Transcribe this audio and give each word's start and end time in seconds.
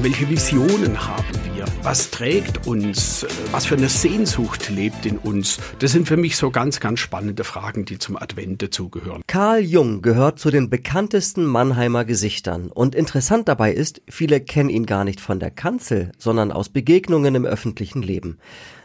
Welche 0.00 0.30
Visionen 0.30 1.08
haben 1.08 1.26
wir? 1.56 1.64
Was 1.82 2.12
trägt 2.12 2.68
uns? 2.68 3.26
Was 3.50 3.66
für 3.66 3.74
eine 3.74 3.88
Sehnsucht 3.88 4.70
lebt 4.70 5.04
in 5.04 5.18
uns? 5.18 5.58
Das 5.80 5.90
sind 5.90 6.06
für 6.06 6.16
mich 6.16 6.36
so 6.36 6.52
ganz, 6.52 6.78
ganz 6.78 7.00
spannende 7.00 7.42
Fragen, 7.42 7.84
die 7.84 7.98
zum 7.98 8.16
Advent 8.16 8.62
dazugehören. 8.62 9.22
Karl 9.26 9.58
Jung 9.58 10.00
gehört 10.00 10.38
zu 10.38 10.52
den 10.52 10.70
bekanntesten 10.70 11.44
Mannheimer 11.44 12.04
Gesichtern. 12.04 12.70
Und 12.70 12.94
interessant 12.94 13.48
dabei 13.48 13.72
ist, 13.72 14.00
viele 14.08 14.40
kennen 14.40 14.70
ihn 14.70 14.86
gar 14.86 15.02
nicht 15.02 15.20
von 15.20 15.40
der 15.40 15.50
Kanzel, 15.50 16.12
sondern 16.16 16.52
aus 16.52 16.68
Begegnungen 16.68 17.34
im 17.34 17.44
öffentlichen 17.44 18.00
Leben. 18.02 18.38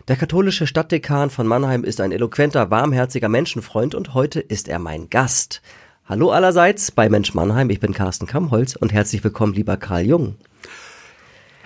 Der 0.08 0.16
katholische 0.16 0.66
Stadtdekan 0.66 1.30
von 1.30 1.46
Mannheim 1.46 1.84
ist 1.84 2.02
ein 2.02 2.12
eloquenter, 2.12 2.72
warmherziger 2.72 3.30
Menschenfreund 3.30 3.94
und 3.94 4.16
heute 4.16 4.40
ist 4.40 4.68
er 4.68 4.80
mein 4.80 5.12
Gast. 5.12 5.62
Hallo 6.06 6.32
allerseits 6.32 6.90
bei 6.90 7.08
Mensch 7.08 7.36
Mannheim, 7.36 7.70
ich 7.70 7.80
bin 7.80 7.94
Carsten 7.94 8.26
Kammholz 8.26 8.76
und 8.76 8.92
herzlich 8.92 9.24
willkommen, 9.24 9.54
lieber 9.54 9.78
Karl 9.78 10.08
Jung. 10.08 10.38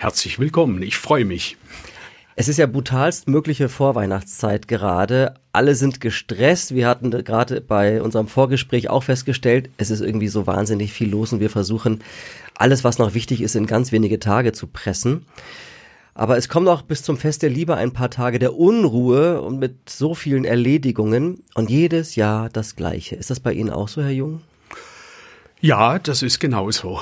Herzlich 0.00 0.38
willkommen, 0.38 0.80
ich 0.80 0.96
freue 0.96 1.24
mich. 1.24 1.56
Es 2.36 2.46
ist 2.46 2.56
ja 2.56 2.68
brutalst 2.68 3.26
mögliche 3.26 3.68
Vorweihnachtszeit 3.68 4.68
gerade. 4.68 5.34
Alle 5.50 5.74
sind 5.74 6.00
gestresst. 6.00 6.72
Wir 6.72 6.86
hatten 6.86 7.10
gerade 7.10 7.60
bei 7.60 8.00
unserem 8.00 8.28
Vorgespräch 8.28 8.90
auch 8.90 9.02
festgestellt, 9.02 9.70
es 9.76 9.90
ist 9.90 10.00
irgendwie 10.00 10.28
so 10.28 10.46
wahnsinnig 10.46 10.92
viel 10.92 11.10
los 11.10 11.32
und 11.32 11.40
wir 11.40 11.50
versuchen 11.50 12.04
alles, 12.54 12.84
was 12.84 12.98
noch 12.98 13.14
wichtig 13.14 13.40
ist, 13.40 13.56
in 13.56 13.66
ganz 13.66 13.90
wenige 13.90 14.20
Tage 14.20 14.52
zu 14.52 14.68
pressen. 14.68 15.26
Aber 16.14 16.36
es 16.36 16.48
kommen 16.48 16.68
auch 16.68 16.82
bis 16.82 17.02
zum 17.02 17.16
Fest 17.16 17.42
der 17.42 17.50
Liebe 17.50 17.76
ein 17.76 17.92
paar 17.92 18.10
Tage 18.10 18.38
der 18.38 18.54
Unruhe 18.54 19.42
und 19.42 19.58
mit 19.58 19.90
so 19.90 20.14
vielen 20.14 20.44
Erledigungen 20.44 21.42
und 21.54 21.70
jedes 21.70 22.14
Jahr 22.14 22.50
das 22.50 22.76
Gleiche. 22.76 23.16
Ist 23.16 23.30
das 23.30 23.40
bei 23.40 23.52
Ihnen 23.52 23.70
auch 23.70 23.88
so, 23.88 24.00
Herr 24.00 24.10
Jung? 24.10 24.42
Ja, 25.60 25.98
das 25.98 26.22
ist 26.22 26.38
genauso. 26.38 27.00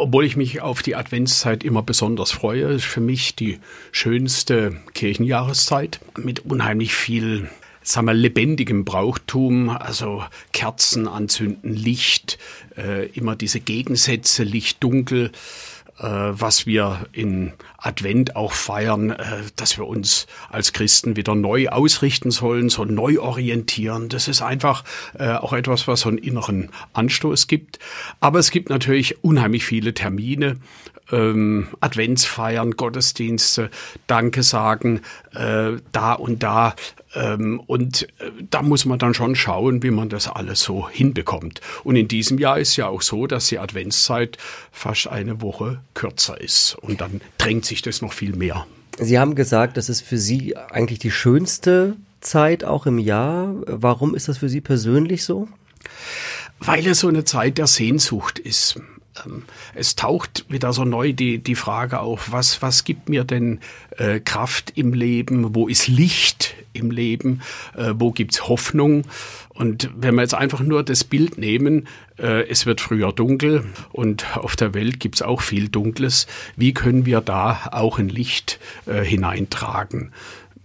Obwohl 0.00 0.24
ich 0.24 0.36
mich 0.36 0.60
auf 0.60 0.80
die 0.80 0.94
Adventszeit 0.94 1.64
immer 1.64 1.82
besonders 1.82 2.30
freue, 2.30 2.66
ist 2.66 2.84
für 2.84 3.00
mich 3.00 3.34
die 3.34 3.58
schönste 3.90 4.76
Kirchenjahreszeit 4.94 5.98
mit 6.16 6.44
unheimlich 6.46 6.94
viel 6.94 7.48
sagen 7.82 8.06
wir, 8.06 8.14
lebendigem 8.14 8.84
Brauchtum, 8.84 9.70
also 9.70 10.22
Kerzen 10.52 11.08
anzünden, 11.08 11.74
Licht, 11.74 12.38
äh, 12.76 13.06
immer 13.08 13.34
diese 13.34 13.60
Gegensätze, 13.60 14.44
Licht, 14.44 14.84
Dunkel, 14.84 15.32
was 16.04 16.66
wir 16.66 17.06
in 17.12 17.52
Advent 17.76 18.36
auch 18.36 18.52
feiern, 18.52 19.10
äh, 19.10 19.42
dass 19.56 19.78
wir 19.78 19.86
uns 19.86 20.26
als 20.50 20.72
Christen 20.72 21.16
wieder 21.16 21.34
neu 21.34 21.68
ausrichten 21.68 22.30
sollen, 22.30 22.68
so 22.68 22.84
neu 22.84 23.20
orientieren. 23.20 24.08
Das 24.08 24.28
ist 24.28 24.42
einfach 24.42 24.84
äh, 25.18 25.30
auch 25.32 25.52
etwas, 25.52 25.88
was 25.88 26.00
so 26.00 26.08
einen 26.08 26.18
inneren 26.18 26.70
Anstoß 26.92 27.46
gibt. 27.46 27.78
Aber 28.20 28.38
es 28.38 28.50
gibt 28.50 28.70
natürlich 28.70 29.22
unheimlich 29.24 29.64
viele 29.64 29.94
Termine, 29.94 30.58
ähm, 31.10 31.68
Adventsfeiern, 31.80 32.72
Gottesdienste, 32.72 33.70
Danke 34.06 34.42
sagen, 34.42 35.00
äh, 35.34 35.72
da 35.92 36.12
und 36.12 36.42
da. 36.42 36.74
Ähm, 37.14 37.60
und 37.66 38.04
äh, 38.20 38.30
da 38.50 38.62
muss 38.62 38.84
man 38.84 38.98
dann 38.98 39.14
schon 39.14 39.34
schauen, 39.34 39.82
wie 39.82 39.90
man 39.90 40.08
das 40.08 40.28
alles 40.28 40.60
so 40.60 40.88
hinbekommt. 40.88 41.60
Und 41.84 41.96
in 41.96 42.08
diesem 42.08 42.38
Jahr 42.38 42.58
ist 42.58 42.76
ja 42.76 42.86
auch 42.86 43.02
so, 43.02 43.26
dass 43.26 43.48
die 43.48 43.58
Adventszeit 43.58 44.36
fast 44.72 45.08
eine 45.08 45.40
Woche 45.40 45.80
kürzer 45.94 46.40
ist. 46.40 46.76
Und 46.80 47.00
dann 47.00 47.20
drängt 47.38 47.64
sich 47.64 47.82
das 47.82 48.02
noch 48.02 48.12
viel 48.12 48.36
mehr. 48.36 48.66
Sie 48.98 49.18
haben 49.18 49.34
gesagt, 49.34 49.76
das 49.76 49.88
ist 49.88 50.00
für 50.00 50.18
Sie 50.18 50.56
eigentlich 50.56 50.98
die 50.98 51.12
schönste 51.12 51.96
Zeit 52.20 52.64
auch 52.64 52.86
im 52.86 52.98
Jahr. 52.98 53.54
Warum 53.66 54.14
ist 54.14 54.28
das 54.28 54.38
für 54.38 54.48
Sie 54.48 54.60
persönlich 54.60 55.24
so? 55.24 55.48
Weil 56.58 56.86
es 56.86 57.00
so 57.00 57.08
eine 57.08 57.24
Zeit 57.24 57.58
der 57.58 57.68
Sehnsucht 57.68 58.38
ist. 58.40 58.80
Ähm, 59.26 59.44
es 59.74 59.96
taucht 59.96 60.44
wieder 60.48 60.72
so 60.72 60.84
neu 60.84 61.12
die, 61.12 61.38
die 61.38 61.54
Frage 61.54 62.00
auf, 62.00 62.32
was, 62.32 62.62
was 62.62 62.84
gibt 62.84 63.08
mir 63.08 63.24
denn 63.24 63.60
äh, 63.96 64.20
Kraft 64.20 64.72
im 64.76 64.92
Leben? 64.92 65.54
Wo 65.54 65.68
ist 65.68 65.88
Licht 65.88 66.54
im 66.72 66.90
Leben? 66.90 67.42
Äh, 67.76 67.94
wo 67.96 68.12
gibt's 68.12 68.48
Hoffnung? 68.48 69.04
Und 69.58 69.90
wenn 69.96 70.14
wir 70.14 70.22
jetzt 70.22 70.34
einfach 70.34 70.60
nur 70.60 70.84
das 70.84 71.02
Bild 71.02 71.36
nehmen, 71.36 71.88
äh, 72.18 72.48
es 72.48 72.64
wird 72.64 72.80
früher 72.80 73.12
dunkel 73.12 73.64
und 73.90 74.36
auf 74.36 74.54
der 74.54 74.72
Welt 74.72 75.00
gibt's 75.00 75.20
auch 75.20 75.40
viel 75.40 75.68
Dunkles, 75.68 76.26
wie 76.56 76.72
können 76.72 77.06
wir 77.06 77.20
da 77.20 77.68
auch 77.72 77.98
ein 77.98 78.08
Licht 78.08 78.60
äh, 78.86 79.02
hineintragen? 79.02 80.12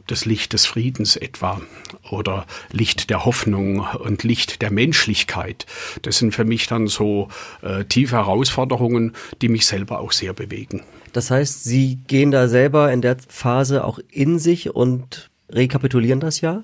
Das 0.07 0.25
Licht 0.25 0.53
des 0.53 0.65
Friedens 0.65 1.15
etwa 1.15 1.61
oder 2.09 2.45
Licht 2.71 3.09
der 3.09 3.25
Hoffnung 3.25 3.79
und 3.79 4.23
Licht 4.23 4.61
der 4.61 4.71
Menschlichkeit. 4.71 5.65
Das 6.01 6.17
sind 6.17 6.33
für 6.33 6.45
mich 6.45 6.67
dann 6.67 6.87
so 6.87 7.29
äh, 7.61 7.85
tiefe 7.85 8.15
Herausforderungen, 8.15 9.13
die 9.41 9.49
mich 9.49 9.65
selber 9.65 9.99
auch 9.99 10.11
sehr 10.11 10.33
bewegen. 10.33 10.81
Das 11.13 11.31
heißt, 11.31 11.63
Sie 11.63 11.99
gehen 12.07 12.31
da 12.31 12.47
selber 12.47 12.91
in 12.91 13.01
der 13.01 13.17
Phase 13.27 13.85
auch 13.85 13.99
in 14.11 14.39
sich 14.39 14.75
und 14.75 15.29
rekapitulieren 15.53 16.19
das 16.19 16.41
Jahr? 16.41 16.61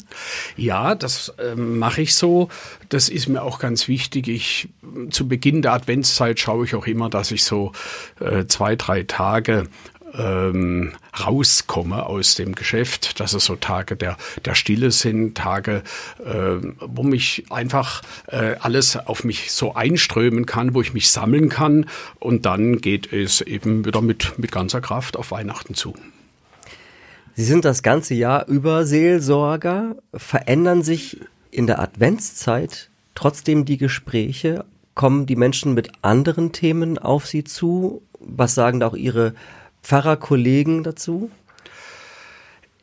Ja, 0.56 0.95
das 0.95 1.29
äh, 1.38 1.56
mache 1.56 2.01
ich 2.01 2.16
so. 2.16 2.50
Das 2.89 3.09
ist 3.09 3.27
mir 3.27 3.44
auch 3.44 3.59
ganz 3.59 3.88
wichtig. 3.88 4.27
Ich 4.27 4.69
zu 5.11 5.27
Beginn 5.27 5.61
der 5.61 5.73
Adventszeit 5.73 6.39
schaue 6.39 6.66
ich 6.66 6.75
auch 6.75 6.88
immer, 6.88 7.09
dass 7.09 7.31
ich 7.31 7.44
so 7.44 7.71
äh, 8.19 8.45
zwei, 8.47 8.75
drei 8.75 9.03
Tage 9.03 9.67
ähm, 10.18 10.94
rauskomme 11.20 12.06
aus 12.06 12.36
dem 12.36 12.56
Geschäft, 12.56 13.20
dass 13.20 13.34
es 13.34 13.46
so 13.46 13.56
Tage 13.56 13.96
der, 13.96 14.18
der 14.46 14.56
Stille 14.56 14.92
sind, 14.92 15.36
Tage, 15.36 15.84
äh, 16.24 16.56
wo 16.80 17.03
mich 17.03 17.46
einfach 17.50 18.02
äh, 18.28 18.56
alles 18.59 18.96
auf 18.96 19.24
mich 19.24 19.52
so 19.52 19.75
einströmen 19.75 20.46
kann, 20.46 20.74
wo 20.74 20.81
ich 20.81 20.94
mich 20.94 21.09
sammeln 21.09 21.50
kann 21.50 21.86
und 22.19 22.46
dann 22.46 22.81
geht 22.81 23.12
es 23.12 23.42
eben 23.42 23.86
wieder 23.86 24.02
mit, 24.02 24.38
mit 24.38 24.52
ganzer 24.52 24.81
Kraft 24.81 25.18
auf 25.18 25.31
Weihnachten 25.31 25.74
zu. 25.74 25.94
Sie 27.36 27.46
sind 27.46 27.64
das 27.64 27.84
ganze 27.84 28.16
Jahr 28.16 28.48
über 28.48 28.86
Seelsorger, 28.86 29.96
verändern 30.14 30.84
sich 30.84 31.19
in 31.52 31.68
der 31.68 31.80
Adventszeit 31.80 32.90
trotzdem 33.16 33.66
die 33.66 33.78
Gespräche, 33.78 34.66
kommen 34.94 35.25
die 35.25 35.38
Menschen 35.38 35.74
mit 35.74 35.92
anderen 36.02 36.52
Themen 36.52 36.98
auf 36.98 37.25
Sie 37.25 37.46
zu? 37.46 38.02
Was 38.19 38.56
sagen 38.56 38.81
da 38.81 38.88
auch 38.88 38.96
Ihre 38.96 39.34
Pfarrerkollegen 39.89 40.83
dazu? 40.83 41.31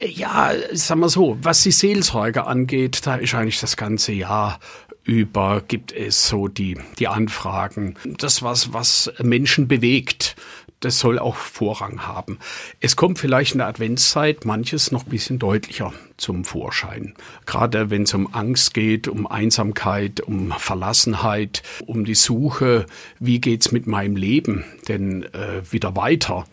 Ja, 0.03 0.51
sagen 0.73 1.01
wir 1.01 1.09
so, 1.09 1.39
was 1.41 1.63
die 1.63 1.71
Seelsorge 1.71 2.45
angeht, 2.47 3.07
da 3.07 3.15
ist 3.15 3.33
eigentlich 3.33 3.61
das 3.61 3.77
ganze 3.77 4.11
Jahr 4.11 4.59
über 5.05 5.63
gibt 5.67 5.93
es 5.93 6.27
so 6.27 6.49
die, 6.49 6.77
die 6.99 7.07
Anfragen. 7.07 7.95
Das 8.05 8.43
was, 8.43 8.73
was 8.73 9.13
Menschen 9.23 9.69
bewegt. 9.69 10.35
Das 10.81 10.99
soll 10.99 11.19
auch 11.19 11.37
Vorrang 11.37 12.07
haben. 12.07 12.39
Es 12.81 12.97
kommt 12.97 13.19
vielleicht 13.19 13.53
in 13.53 13.59
der 13.59 13.69
Adventszeit 13.69 14.45
manches 14.45 14.93
noch 14.93 15.07
ein 15.07 15.11
bisschen 15.11 15.39
deutlicher 15.39 15.93
zum 16.19 16.45
Vorschein. 16.45 17.15
Gerade 17.47 17.89
wenn 17.89 18.03
es 18.03 18.13
um 18.13 18.35
Angst 18.35 18.75
geht, 18.75 19.09
um 19.09 19.27
Einsamkeit, 19.27 20.21
um 20.21 20.53
Verlassenheit, 20.53 21.63
um 21.87 22.05
die 22.05 22.15
Suche, 22.15 22.85
wie 23.19 23.41
geht's 23.41 23.73
mit 23.73 23.87
meinem 23.87 24.17
Leben 24.17 24.65
denn 24.89 25.23
äh, 25.33 25.63
wieder 25.71 25.97
weiter? 25.97 26.45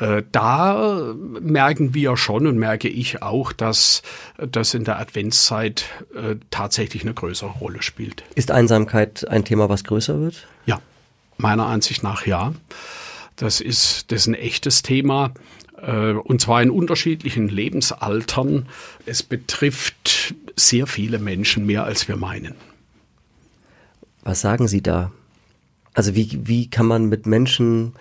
Äh, 0.00 0.22
da 0.32 1.14
merken 1.40 1.94
wir 1.94 2.16
schon 2.16 2.46
und 2.46 2.58
merke 2.58 2.88
ich 2.88 3.22
auch, 3.22 3.52
dass 3.52 4.02
das 4.38 4.74
in 4.74 4.84
der 4.84 4.98
Adventszeit 4.98 5.84
äh, 6.14 6.36
tatsächlich 6.50 7.02
eine 7.02 7.14
größere 7.14 7.50
Rolle 7.50 7.82
spielt. 7.82 8.24
Ist 8.34 8.50
Einsamkeit 8.50 9.28
ein 9.28 9.44
Thema, 9.44 9.68
was 9.68 9.84
größer 9.84 10.18
wird? 10.20 10.46
Ja, 10.66 10.80
meiner 11.36 11.66
Ansicht 11.66 12.02
nach 12.02 12.26
ja. 12.26 12.54
Das 13.36 13.60
ist, 13.60 14.10
das 14.10 14.22
ist 14.22 14.26
ein 14.26 14.34
echtes 14.34 14.82
Thema 14.82 15.32
äh, 15.82 16.12
und 16.12 16.40
zwar 16.40 16.62
in 16.62 16.70
unterschiedlichen 16.70 17.48
Lebensaltern. 17.48 18.66
Es 19.06 19.22
betrifft 19.22 20.34
sehr 20.56 20.86
viele 20.86 21.18
Menschen 21.18 21.66
mehr, 21.66 21.84
als 21.84 22.08
wir 22.08 22.16
meinen. 22.16 22.54
Was 24.22 24.40
sagen 24.40 24.68
Sie 24.68 24.82
da? 24.82 25.12
Also 25.92 26.14
wie, 26.14 26.40
wie 26.44 26.68
kann 26.70 26.86
man 26.86 27.06
mit 27.06 27.26
Menschen 27.26 27.94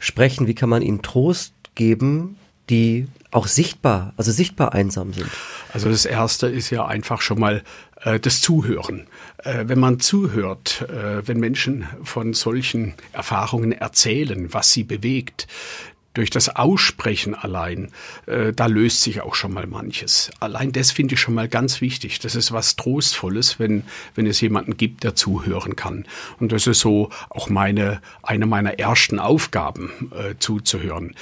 sprechen? 0.00 0.48
Wie 0.48 0.54
kann 0.54 0.68
man 0.68 0.82
ihnen 0.82 1.02
Trost 1.02 1.54
geben, 1.76 2.36
die 2.68 3.06
auch 3.30 3.46
sichtbar, 3.46 4.12
also 4.16 4.32
sichtbar 4.32 4.74
einsam 4.74 5.12
sind? 5.12 5.30
Also 5.72 5.88
das 5.88 6.04
Erste 6.04 6.48
ist 6.48 6.70
ja 6.70 6.84
einfach 6.86 7.20
schon 7.20 7.38
mal 7.38 7.62
äh, 8.02 8.18
das 8.18 8.40
Zuhören. 8.40 9.06
Äh, 9.38 9.64
wenn 9.66 9.78
man 9.78 10.00
zuhört, 10.00 10.82
äh, 10.88 11.26
wenn 11.26 11.38
Menschen 11.38 11.86
von 12.02 12.34
solchen 12.34 12.94
Erfahrungen 13.12 13.72
erzählen, 13.72 14.52
was 14.52 14.72
sie 14.72 14.82
bewegt, 14.82 15.46
durch 16.14 16.30
das 16.30 16.48
Aussprechen 16.48 17.34
allein, 17.34 17.92
äh, 18.26 18.52
da 18.52 18.66
löst 18.66 19.02
sich 19.02 19.20
auch 19.20 19.34
schon 19.34 19.52
mal 19.52 19.66
manches. 19.66 20.30
Allein 20.40 20.72
das 20.72 20.90
finde 20.90 21.14
ich 21.14 21.20
schon 21.20 21.34
mal 21.34 21.48
ganz 21.48 21.80
wichtig. 21.80 22.18
Das 22.18 22.34
ist 22.34 22.52
was 22.52 22.76
Trostvolles, 22.76 23.58
wenn, 23.60 23.84
wenn 24.14 24.26
es 24.26 24.40
jemanden 24.40 24.76
gibt, 24.76 25.04
der 25.04 25.14
zuhören 25.14 25.76
kann. 25.76 26.06
Und 26.38 26.52
das 26.52 26.66
ist 26.66 26.80
so 26.80 27.10
auch 27.28 27.48
meine, 27.48 28.00
eine 28.22 28.46
meiner 28.46 28.78
ersten 28.78 29.18
Aufgaben, 29.18 30.10
äh, 30.12 30.34
zuzuhören. 30.38 31.14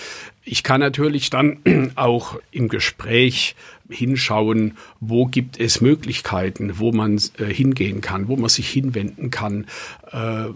Ich 0.50 0.62
kann 0.62 0.80
natürlich 0.80 1.28
dann 1.28 1.58
auch 1.94 2.36
im 2.50 2.68
Gespräch 2.68 3.54
hinschauen, 3.90 4.76
wo 5.00 5.26
gibt 5.26 5.60
es 5.60 5.80
Möglichkeiten, 5.80 6.78
wo 6.78 6.90
man 6.90 7.20
äh, 7.38 7.44
hingehen 7.46 8.00
kann, 8.00 8.28
wo 8.28 8.36
man 8.36 8.48
sich 8.48 8.68
hinwenden 8.68 9.30
kann, 9.30 9.66
äh, 10.10 10.46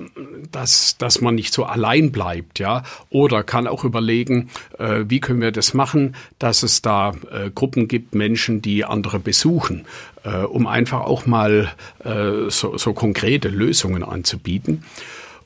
dass, 0.51 0.97
dass 0.97 1.21
man 1.21 1.35
nicht 1.35 1.53
so 1.53 1.65
allein 1.65 2.11
bleibt, 2.11 2.59
ja. 2.59 2.85
Oder 3.11 3.43
kann 3.43 3.67
auch 3.67 3.85
überlegen, 3.85 4.49
äh, 4.79 5.05
wie 5.09 5.21
können 5.21 5.43
wir 5.43 5.53
das 5.53 5.75
machen, 5.75 6.15
dass 6.39 6.63
es 6.63 6.83
da 6.83 7.15
Gruppen 7.55 7.89
gibt, 7.89 8.15
Menschen, 8.15 8.63
die 8.63 8.85
andere 8.85 9.19
besuchen, 9.19 9.85
um 10.49 10.67
einfach 10.67 11.01
auch 11.01 11.27
mal 11.27 11.73
so, 12.49 12.77
so 12.77 12.93
konkrete 12.93 13.49
Lösungen 13.49 14.03
anzubieten. 14.03 14.85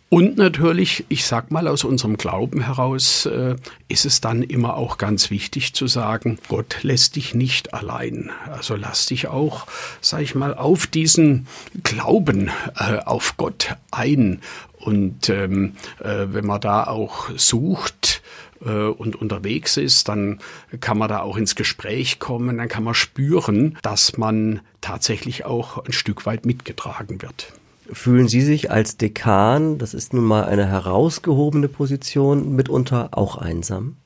Und 0.09 0.37
natürlich, 0.37 1.05
ich 1.09 1.27
sag 1.27 1.51
mal 1.51 1.67
aus 1.67 1.83
unserem 1.83 2.17
Glauben 2.17 2.61
heraus, 2.63 3.27
äh, 3.27 3.57
ist 3.89 4.07
es 4.07 4.21
dann 4.21 4.43
immer 4.43 4.77
auch 4.77 4.99
ganz 4.99 5.31
wichtig 5.31 5.75
zu 5.75 5.89
sagen, 5.89 6.39
Gott 6.49 6.79
lässt 6.83 7.17
dich 7.17 7.35
nicht 7.35 7.75
allein. 7.75 8.31
Also 8.47 8.77
lass 8.77 9.07
dich 9.07 9.27
auch, 9.27 9.67
sag 10.01 10.21
ich 10.23 10.37
mal, 10.37 10.55
auf 10.55 10.87
diesen 10.87 11.49
Glauben 11.83 12.51
äh, 12.79 12.99
auf 13.05 13.37
Gott 13.37 13.77
ein. 13.91 14.43
Und 14.79 15.29
ähm, 15.29 15.73
äh, 15.99 16.27
wenn 16.29 16.47
man 16.47 16.61
da 16.61 16.85
auch 16.85 17.31
sucht, 17.37 18.23
und 18.59 19.17
unterwegs 19.17 19.77
ist, 19.77 20.09
dann 20.09 20.41
kann 20.81 20.97
man 20.97 21.11
da 21.11 21.21
auch 21.21 21.37
ins 21.37 21.57
Gespräch 21.57 22.19
kommen, 22.19 22.57
dann 22.57 22.69
kann 22.69 22.85
man 22.85 22.95
spüren, 22.95 23.79
dass 23.83 24.17
man 24.17 24.61
tatsächlich 24.81 25.45
auch 25.45 25.85
ein 25.85 25.93
Stück 25.93 26.25
weit 26.25 26.47
mitgetragen 26.47 27.21
wird. 27.21 27.53
Fühlen 27.93 28.27
Sie 28.27 28.41
sich 28.41 28.71
als 28.71 28.97
Dekan, 28.97 29.79
das 29.79 29.95
ist 29.95 30.13
nun 30.13 30.25
mal 30.25 30.45
eine 30.45 30.67
herausgehobene 30.67 31.69
Position, 31.69 32.55
mitunter 32.57 33.11
auch 33.13 33.37
einsam? 33.37 33.97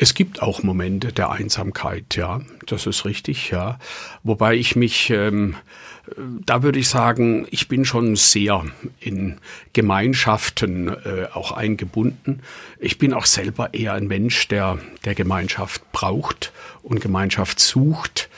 Es 0.00 0.14
gibt 0.14 0.42
auch 0.42 0.62
Momente 0.62 1.12
der 1.12 1.30
Einsamkeit, 1.30 2.14
ja, 2.14 2.40
das 2.66 2.86
ist 2.86 3.04
richtig, 3.04 3.50
ja. 3.50 3.80
Wobei 4.22 4.54
ich 4.54 4.76
mich, 4.76 5.10
ähm, 5.10 5.56
da 6.16 6.62
würde 6.62 6.78
ich 6.78 6.88
sagen, 6.88 7.48
ich 7.50 7.66
bin 7.66 7.84
schon 7.84 8.14
sehr 8.14 8.64
in 9.00 9.38
Gemeinschaften 9.72 10.88
äh, 10.88 11.26
auch 11.34 11.50
eingebunden. 11.50 12.42
Ich 12.78 12.98
bin 12.98 13.12
auch 13.12 13.26
selber 13.26 13.74
eher 13.74 13.94
ein 13.94 14.06
Mensch, 14.06 14.46
der 14.46 14.78
der 15.04 15.16
Gemeinschaft 15.16 15.90
braucht 15.90 16.52
und 16.84 17.00
Gemeinschaft 17.00 17.58
sucht. 17.58 18.28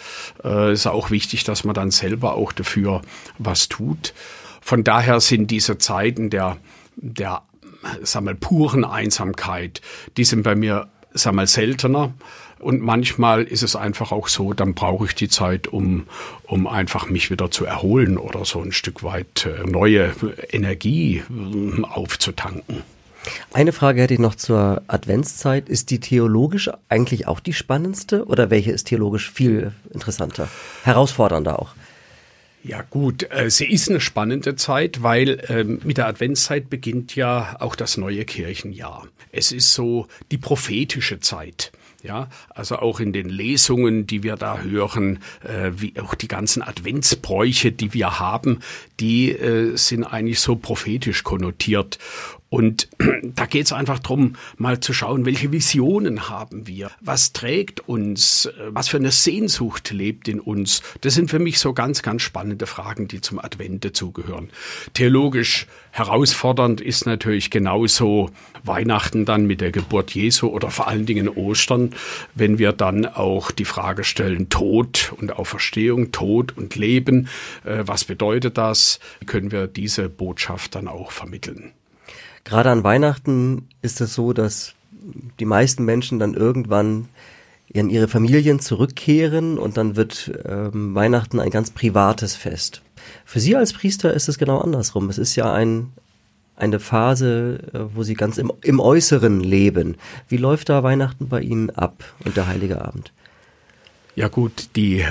Äh, 0.43 0.73
ist 0.73 0.87
auch 0.87 1.11
wichtig, 1.11 1.45
dass 1.45 1.65
man 1.65 1.75
dann 1.75 1.91
selber 1.91 2.37
auch 2.37 2.53
dafür 2.53 3.03
was 3.39 3.69
tut. 3.69 4.15
Von 4.63 4.83
daher 4.83 5.21
sind 5.21 5.51
diese 5.51 5.77
Zeiten 5.77 6.31
der 6.31 6.57
der 6.97 7.43
sag 8.03 8.25
mal, 8.25 8.35
puren 8.35 8.85
Einsamkeit, 8.85 9.81
die 10.17 10.25
sind 10.25 10.43
bei 10.43 10.55
mir 10.55 10.89
sag 11.13 11.35
mal, 11.35 11.47
seltener. 11.47 12.13
Und 12.59 12.83
manchmal 12.83 13.45
ist 13.45 13.63
es 13.63 13.75
einfach 13.75 14.13
auch 14.13 14.29
so, 14.29 14.53
dann 14.53 14.75
brauche 14.75 15.07
ich 15.07 15.15
die 15.15 15.29
Zeit, 15.29 15.67
um, 15.67 16.07
um 16.45 16.67
einfach 16.67 17.09
mich 17.09 17.31
wieder 17.31 17.51
zu 17.51 17.65
erholen 17.65 18.19
oder 18.19 18.45
so 18.45 18.61
ein 18.61 18.73
Stück 18.73 19.03
weit 19.03 19.47
äh, 19.47 19.67
neue 19.67 20.13
Energie 20.51 21.23
äh, 21.31 21.83
aufzutanken. 21.85 22.83
Eine 23.53 23.73
Frage 23.73 24.03
hätte 24.03 24.15
ich 24.15 24.21
noch 24.21 24.35
zur 24.35 24.83
Adventszeit. 24.89 25.69
Ist 25.69 25.91
die 25.91 26.01
theologisch 26.01 26.71
eigentlich 26.89 27.27
auch 27.27 27.41
die 27.41 27.53
spannendste 27.53 28.27
oder 28.27 28.51
welche 28.51 28.73
ist 28.73 28.85
theologisch 28.85 29.31
viel 29.31 29.73
interessanter, 29.93 30.49
herausfordernder 30.85 31.59
auch? 31.59 31.75
Ja 32.63 32.83
gut, 32.83 33.27
äh, 33.31 33.51
sie 33.51 33.67
ist 33.67 33.89
eine 33.89 34.01
spannende 34.01 34.55
Zeit, 34.55 35.03
weil 35.03 35.43
ähm, 35.49 35.81
mit 35.83 35.97
der 35.97 36.07
Adventszeit 36.07 36.69
beginnt 36.69 37.17
ja 37.17 37.57
auch 37.59 37.75
das 37.75 37.97
neue 37.97 38.25
Kirchenjahr. 38.25 39.09
Es 39.33 39.51
ist 39.51 39.73
so 39.73 40.09
die 40.31 40.39
prophetische 40.39 41.21
Zeit. 41.21 41.73
Ja, 42.03 42.31
also 42.49 42.77
auch 42.77 42.99
in 42.99 43.13
den 43.13 43.29
Lesungen, 43.29 44.07
die 44.07 44.23
wir 44.23 44.37
da 44.37 44.61
hören, 44.61 45.19
äh, 45.45 45.73
wie 45.77 46.01
auch 46.01 46.15
die 46.15 46.29
ganzen 46.29 46.63
Adventsbräuche, 46.63 47.73
die 47.73 47.93
wir 47.93 48.19
haben, 48.19 48.61
die 49.01 49.31
äh, 49.33 49.77
sind 49.77 50.05
eigentlich 50.05 50.41
so 50.41 50.57
prophetisch 50.57 51.25
konnotiert. 51.25 51.99
Und 52.51 52.89
da 53.23 53.47
geht 53.47 53.67
es 53.67 53.73
einfach 53.73 54.01
drum, 54.01 54.35
mal 54.59 54.81
zu 54.81 54.93
schauen, 54.93 55.25
welche 55.25 55.53
Visionen 55.53 56.29
haben 56.29 56.67
wir, 56.67 56.91
was 57.01 57.33
trägt 57.33 57.89
uns, 57.89 58.47
äh, 58.47 58.51
was 58.71 58.89
für 58.89 58.97
eine 58.97 59.13
Sehnsucht 59.13 59.93
lebt 59.93 60.27
in 60.27 60.41
uns. 60.41 60.83
Das 61.01 61.15
sind 61.15 61.31
für 61.31 61.39
mich 61.39 61.61
so 61.61 61.73
ganz, 61.73 62.03
ganz 62.03 62.23
spannende 62.23 62.67
Fragen, 62.67 63.07
die 63.07 63.21
zum 63.21 63.39
Advent 63.39 63.85
dazugehören. 63.85 64.51
Theologisch 64.95 65.69
herausfordernd 65.93 66.81
ist 66.81 67.07
natürlich 67.07 67.51
genauso 67.51 68.31
Weihnachten 68.65 69.25
dann 69.25 69.47
mit 69.47 69.61
der 69.61 69.71
Geburt 69.71 70.11
Jesu 70.11 70.49
oder 70.49 70.73
vor 70.73 70.89
allen 70.89 71.07
Dingen 71.07 71.29
Ostern, 71.29 71.95
wenn 72.35 72.59
wir 72.59 72.73
dann 72.73 73.07
auch 73.07 73.53
die 73.53 73.65
Frage 73.65 74.03
stellen, 74.03 74.49
Tod 74.49 75.13
und 75.19 75.39
Auferstehung, 75.39 76.11
Tod 76.11 76.57
und 76.57 76.75
Leben, 76.75 77.29
äh, 77.65 77.85
was 77.87 78.05
bedeutet 78.05 78.59
das? 78.59 78.99
Können 79.27 79.53
wir 79.53 79.69
diese 79.69 80.09
Botschaft 80.09 80.75
dann 80.75 80.89
auch 80.89 81.13
vermitteln? 81.13 81.73
Gerade 82.45 82.71
an 82.71 82.85
Weihnachten 82.85 83.69
ist 83.83 84.01
es 84.01 84.15
so, 84.15 84.33
dass 84.33 84.75
die 85.39 85.45
meisten 85.45 85.85
Menschen 85.85 86.19
dann 86.19 86.35
irgendwann 86.35 87.09
in 87.69 87.89
ihre 87.89 88.09
Familien 88.09 88.59
zurückkehren 88.59 89.57
und 89.57 89.77
dann 89.77 89.95
wird 89.97 90.33
ähm, 90.45 90.95
Weihnachten 90.95 91.39
ein 91.39 91.51
ganz 91.51 91.71
privates 91.71 92.35
Fest. 92.35 92.83
Für 93.25 93.41
Sie 93.41 93.57
als 93.57 93.73
Priester 93.73 94.13
ist 94.13 94.29
es 94.29 94.39
genau 94.39 94.59
andersrum. 94.59 95.09
Es 95.09 95.19
ist 95.19 95.37
ja 95.37 95.53
ein, 95.53 95.93
eine 96.57 96.81
Phase, 96.81 97.61
äh, 97.73 97.79
wo 97.95 98.03
Sie 98.03 98.15
ganz 98.15 98.39
im, 98.39 98.53
im 98.63 98.81
Äußeren 98.81 99.41
leben. 99.41 99.97
Wie 100.29 100.37
läuft 100.37 100.69
da 100.69 100.83
Weihnachten 100.83 101.29
bei 101.29 101.41
Ihnen 101.41 101.71
ab 101.71 102.03
und 102.25 102.37
der 102.37 102.49
Heilige 102.49 102.85
Abend? 102.85 103.13
Ja 104.17 104.27
gut, 104.27 104.71
die 104.75 105.05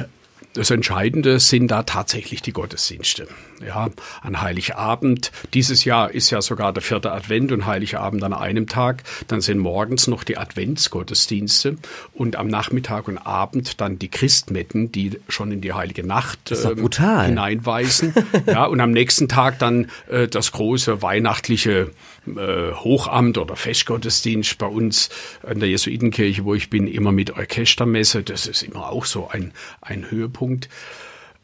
das 0.59 0.71
Entscheidende 0.71 1.39
sind 1.39 1.69
da 1.69 1.83
tatsächlich 1.83 2.41
die 2.41 2.51
Gottesdienste. 2.51 3.29
Ja, 3.65 3.89
an 4.21 4.41
Heiligabend. 4.41 5.31
Dieses 5.53 5.85
Jahr 5.85 6.11
ist 6.11 6.31
ja 6.31 6.41
sogar 6.41 6.73
der 6.73 6.83
vierte 6.83 7.13
Advent 7.13 7.53
und 7.53 7.65
Heiligabend 7.65 8.21
an 8.25 8.33
einem 8.33 8.67
Tag. 8.67 9.03
Dann 9.29 9.39
sind 9.39 9.59
morgens 9.59 10.07
noch 10.07 10.25
die 10.25 10.37
Adventsgottesdienste 10.37 11.77
und 12.13 12.35
am 12.35 12.49
Nachmittag 12.49 13.07
und 13.07 13.19
Abend 13.19 13.79
dann 13.79 13.99
die 13.99 14.09
Christmetten, 14.09 14.91
die 14.91 15.21
schon 15.29 15.53
in 15.53 15.61
die 15.61 15.71
heilige 15.71 16.05
Nacht 16.05 16.51
ähm, 16.51 16.89
hineinweisen. 16.91 18.13
ja, 18.45 18.65
und 18.65 18.81
am 18.81 18.91
nächsten 18.91 19.29
Tag 19.29 19.59
dann 19.59 19.89
äh, 20.09 20.27
das 20.27 20.51
große 20.51 21.01
weihnachtliche 21.01 21.91
äh, 22.37 22.73
Hochamt 22.73 23.37
oder 23.37 23.55
Festgottesdienst 23.55 24.57
bei 24.57 24.67
uns 24.67 25.09
an 25.43 25.59
der 25.59 25.69
Jesuitenkirche, 25.69 26.45
wo 26.45 26.53
ich 26.53 26.69
bin, 26.69 26.87
immer 26.87 27.11
mit 27.11 27.31
Orchestermesse. 27.31 28.23
Das 28.23 28.47
ist 28.47 28.63
immer 28.63 28.89
auch 28.89 29.05
so 29.05 29.27
ein, 29.29 29.53
ein 29.81 30.09
Höhepunkt. 30.09 30.69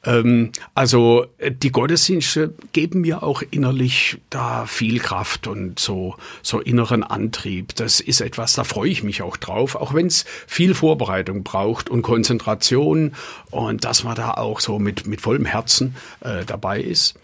Ähm, 0.06 0.52
also 0.74 1.26
äh, 1.38 1.52
die 1.52 1.72
Gottesdienste 1.72 2.54
geben 2.74 3.02
mir 3.02 3.24
auch 3.24 3.42
innerlich 3.52 4.18
da 4.30 4.66
viel 4.66 5.00
Kraft 5.00 5.48
und 5.48 5.80
so, 5.80 6.16
so 6.42 6.60
inneren 6.60 7.04
Antrieb. 7.04 7.76
Das 7.76 8.00
ist 8.00 8.22
etwas, 8.22 8.54
da 8.54 8.64
freue 8.64 8.90
ich 8.90 9.04
mich 9.04 9.22
auch 9.22 9.38
drauf, 9.38 9.76
auch 9.76 9.94
wenn 9.94 10.08
es 10.08 10.26
viel 10.48 10.74
Vorbereitung 10.74 11.44
braucht 11.44 11.90
und 11.90 12.02
Konzentration 12.04 13.14
und 13.52 13.84
dass 13.84 14.04
man 14.04 14.16
da 14.16 14.32
auch 14.32 14.60
so 14.60 14.80
mit, 14.80 15.08
mit 15.08 15.22
vollem 15.22 15.46
Herzen 15.46 15.96
äh, 16.22 16.46
dabei 16.46 16.82
ist. 16.82 17.16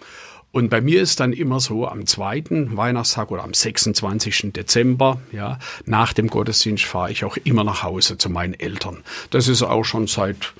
Und 0.51 0.69
bei 0.69 0.81
mir 0.81 1.01
ist 1.01 1.19
dann 1.21 1.31
immer 1.31 1.59
so 1.59 1.87
am 1.87 2.05
zweiten 2.05 2.75
Weihnachtstag 2.75 3.31
oder 3.31 3.43
am 3.43 3.53
26. 3.53 4.51
Dezember, 4.53 5.21
ja, 5.31 5.59
nach 5.85 6.11
dem 6.11 6.27
Gottesdienst 6.27 6.83
fahre 6.83 7.11
ich 7.11 7.23
auch 7.23 7.37
immer 7.37 7.63
nach 7.63 7.83
Hause 7.83 8.17
zu 8.17 8.29
meinen 8.29 8.53
Eltern. 8.53 8.97
Das 9.29 9.47
ist 9.47 9.61
auch 9.61 9.85
schon 9.85 10.07
seit 10.07 10.53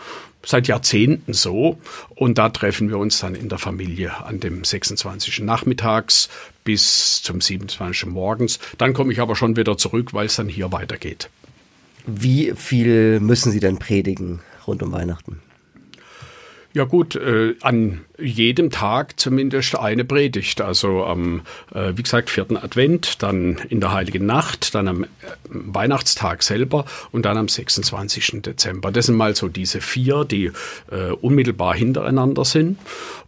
seit 0.44 0.68
Jahrzehnten 0.68 1.34
so. 1.34 1.78
Und 2.16 2.38
da 2.38 2.50
treffen 2.50 2.90
wir 2.90 2.98
uns 2.98 3.20
dann 3.20 3.36
in 3.36 3.50
der 3.50 3.58
Familie 3.58 4.26
an 4.26 4.40
dem 4.40 4.64
26. 4.64 5.42
Nachmittags 5.42 6.30
bis 6.64 7.22
zum 7.22 7.42
27. 7.42 8.08
morgens. 8.08 8.60
Dann 8.78 8.94
komme 8.94 9.14
ich 9.14 9.20
aber 9.20 9.36
schon 9.36 9.56
wieder 9.56 9.78
zurück, 9.78 10.14
weil 10.14 10.28
es 10.28 10.36
dann 10.36 10.48
hier 10.48 10.72
weitergeht. 10.72 11.30
Wie 12.06 12.54
viel 12.56 13.20
müssen 13.20 13.52
Sie 13.52 13.60
denn 13.60 13.78
predigen 13.78 14.40
rund 14.66 14.82
um 14.82 14.92
Weihnachten? 14.92 15.42
Ja 16.74 16.86
gut, 16.86 17.18
äh, 17.18 17.56
an 17.60 18.06
jedem 18.18 18.70
Tag 18.70 19.20
zumindest 19.20 19.78
eine 19.78 20.06
Predigt. 20.06 20.62
Also 20.62 21.04
am, 21.04 21.42
äh, 21.74 21.92
wie 21.96 22.04
gesagt, 22.04 22.30
vierten 22.30 22.56
Advent, 22.56 23.22
dann 23.22 23.58
in 23.70 23.82
der 23.82 23.92
Heiligen 23.92 24.26
Nacht, 24.26 24.74
dann 24.74 24.88
am 24.88 25.04
äh, 25.04 25.08
Weihnachtstag 25.50 26.44
selber 26.44 26.86
und 27.12 27.26
dann 27.26 27.38
am 27.38 27.50
26. 27.50 28.42
Dezember. 28.42 28.92
Das 28.92 29.08
sind 29.08 29.16
mal 29.18 29.36
so 29.36 29.50
diese 29.50 29.82
vier, 29.82 30.24
die 30.24 30.52
äh, 30.92 31.12
unmittelbar 31.20 31.76
hintereinander 31.76 32.46
sind. 32.46 32.78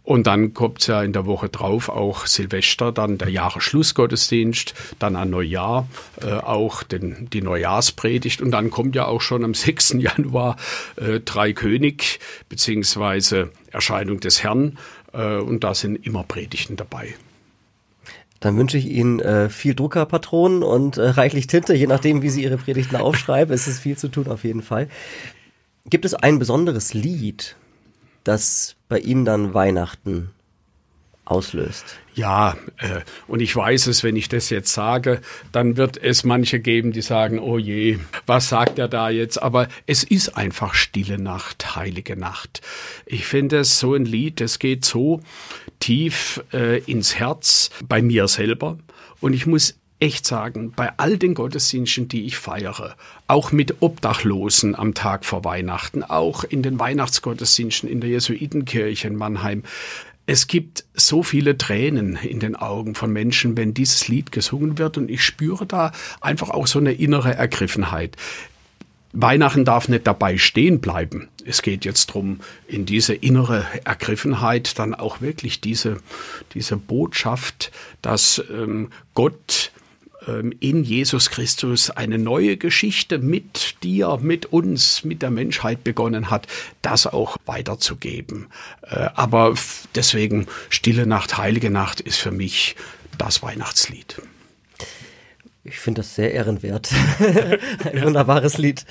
Und 0.04 0.26
dann 0.26 0.52
kommt's 0.52 0.86
ja 0.86 1.02
in 1.02 1.14
der 1.14 1.24
Woche 1.24 1.48
drauf 1.48 1.88
auch 1.88 2.26
Silvester, 2.26 2.92
dann 2.92 3.16
der 3.16 3.30
Jahresschlussgottesdienst, 3.30 4.74
dann 4.98 5.16
an 5.16 5.30
Neujahr 5.30 5.88
äh, 6.20 6.30
auch 6.30 6.82
den, 6.82 7.28
die 7.32 7.40
Neujahrspredigt 7.40 8.42
und 8.42 8.50
dann 8.50 8.70
kommt 8.70 8.94
ja 8.94 9.06
auch 9.06 9.22
schon 9.22 9.44
am 9.44 9.54
6. 9.54 9.96
Januar 9.98 10.56
äh, 10.96 11.20
Drei 11.20 11.54
König 11.54 12.20
beziehungsweise 12.50 13.50
Erscheinung 13.72 14.20
des 14.20 14.42
Herrn 14.42 14.78
äh, 15.14 15.36
und 15.36 15.64
da 15.64 15.74
sind 15.74 15.96
immer 16.06 16.22
Predigten 16.22 16.76
dabei. 16.76 17.14
Dann 18.40 18.58
wünsche 18.58 18.76
ich 18.76 18.86
Ihnen 18.86 19.20
äh, 19.20 19.48
viel 19.48 19.74
Druckerpatronen 19.74 20.62
und 20.62 20.98
äh, 20.98 21.08
reichlich 21.08 21.46
Tinte, 21.46 21.74
je 21.74 21.86
nachdem, 21.86 22.20
wie 22.20 22.28
Sie 22.28 22.42
Ihre 22.42 22.58
Predigten 22.58 22.96
aufschreiben. 22.96 23.54
es 23.54 23.66
ist 23.66 23.78
viel 23.78 23.96
zu 23.96 24.08
tun 24.08 24.28
auf 24.28 24.44
jeden 24.44 24.60
Fall. 24.60 24.90
Gibt 25.86 26.04
es 26.04 26.12
ein 26.12 26.38
besonderes 26.38 26.92
Lied, 26.92 27.56
das 28.22 28.76
bei 28.94 29.00
Ihnen 29.00 29.24
dann 29.24 29.54
Weihnachten 29.54 30.30
auslöst? 31.24 31.98
Ja, 32.14 32.56
äh, 32.78 33.00
und 33.26 33.40
ich 33.40 33.56
weiß 33.56 33.88
es, 33.88 34.04
wenn 34.04 34.14
ich 34.14 34.28
das 34.28 34.50
jetzt 34.50 34.72
sage, 34.72 35.20
dann 35.50 35.76
wird 35.76 36.00
es 36.00 36.22
manche 36.22 36.60
geben, 36.60 36.92
die 36.92 37.02
sagen, 37.02 37.40
oh 37.40 37.58
je, 37.58 37.98
was 38.26 38.50
sagt 38.50 38.78
er 38.78 38.86
da 38.86 39.10
jetzt? 39.10 39.42
Aber 39.42 39.66
es 39.86 40.04
ist 40.04 40.36
einfach 40.36 40.74
stille 40.74 41.18
Nacht, 41.18 41.74
heilige 41.74 42.14
Nacht. 42.14 42.60
Ich 43.04 43.26
finde 43.26 43.58
es 43.58 43.80
so 43.80 43.94
ein 43.94 44.04
Lied, 44.04 44.40
es 44.40 44.60
geht 44.60 44.84
so, 44.84 45.20
tief 45.80 46.40
äh, 46.52 46.78
ins 46.84 47.16
Herz 47.16 47.70
bei 47.88 48.00
mir 48.00 48.28
selber. 48.28 48.78
Und 49.20 49.32
ich 49.32 49.44
muss 49.44 49.74
echt 50.00 50.26
sagen, 50.26 50.72
bei 50.74 50.92
all 50.96 51.16
den 51.18 51.34
Gottesdiensten, 51.34 52.08
die 52.08 52.24
ich 52.24 52.36
feiere, 52.36 52.96
auch 53.26 53.52
mit 53.52 53.76
Obdachlosen 53.80 54.74
am 54.74 54.94
Tag 54.94 55.24
vor 55.24 55.44
Weihnachten, 55.44 56.02
auch 56.02 56.44
in 56.44 56.62
den 56.62 56.78
Weihnachtsgottesdiensten 56.78 57.88
in 57.88 58.00
der 58.00 58.10
Jesuitenkirche 58.10 59.08
in 59.08 59.16
Mannheim, 59.16 59.62
es 60.26 60.46
gibt 60.46 60.84
so 60.94 61.22
viele 61.22 61.58
Tränen 61.58 62.16
in 62.16 62.40
den 62.40 62.56
Augen 62.56 62.94
von 62.94 63.12
Menschen, 63.12 63.56
wenn 63.56 63.74
dieses 63.74 64.08
Lied 64.08 64.32
gesungen 64.32 64.78
wird 64.78 64.96
und 64.96 65.10
ich 65.10 65.22
spüre 65.22 65.66
da 65.66 65.92
einfach 66.20 66.50
auch 66.50 66.66
so 66.66 66.78
eine 66.78 66.92
innere 66.92 67.34
Ergriffenheit. 67.34 68.16
Weihnachten 69.12 69.64
darf 69.64 69.88
nicht 69.88 70.06
dabei 70.06 70.38
stehen 70.38 70.80
bleiben. 70.80 71.28
Es 71.44 71.62
geht 71.62 71.84
jetzt 71.84 72.06
drum, 72.06 72.40
in 72.66 72.84
diese 72.84 73.14
innere 73.14 73.64
Ergriffenheit 73.84 74.78
dann 74.78 74.92
auch 74.92 75.20
wirklich 75.20 75.60
diese, 75.60 75.98
diese 76.52 76.76
Botschaft, 76.76 77.70
dass 78.02 78.42
ähm, 78.50 78.90
Gott 79.14 79.70
in 80.60 80.84
Jesus 80.84 81.30
Christus 81.30 81.90
eine 81.90 82.18
neue 82.18 82.56
Geschichte 82.56 83.18
mit 83.18 83.82
dir, 83.82 84.18
mit 84.22 84.46
uns, 84.46 85.04
mit 85.04 85.22
der 85.22 85.30
Menschheit 85.30 85.84
begonnen 85.84 86.30
hat, 86.30 86.46
das 86.82 87.06
auch 87.06 87.36
weiterzugeben. 87.46 88.46
Äh, 88.82 89.08
aber 89.14 89.54
deswegen 89.94 90.46
Stille 90.70 91.06
Nacht, 91.06 91.36
Heilige 91.36 91.70
Nacht 91.70 92.00
ist 92.00 92.18
für 92.18 92.30
mich 92.30 92.76
das 93.18 93.42
Weihnachtslied. 93.42 94.22
Ich 95.62 95.78
finde 95.78 96.02
das 96.02 96.14
sehr 96.14 96.32
ehrenwert. 96.32 96.90
Ein 97.84 98.02
wunderbares 98.02 98.58
Lied. 98.58 98.84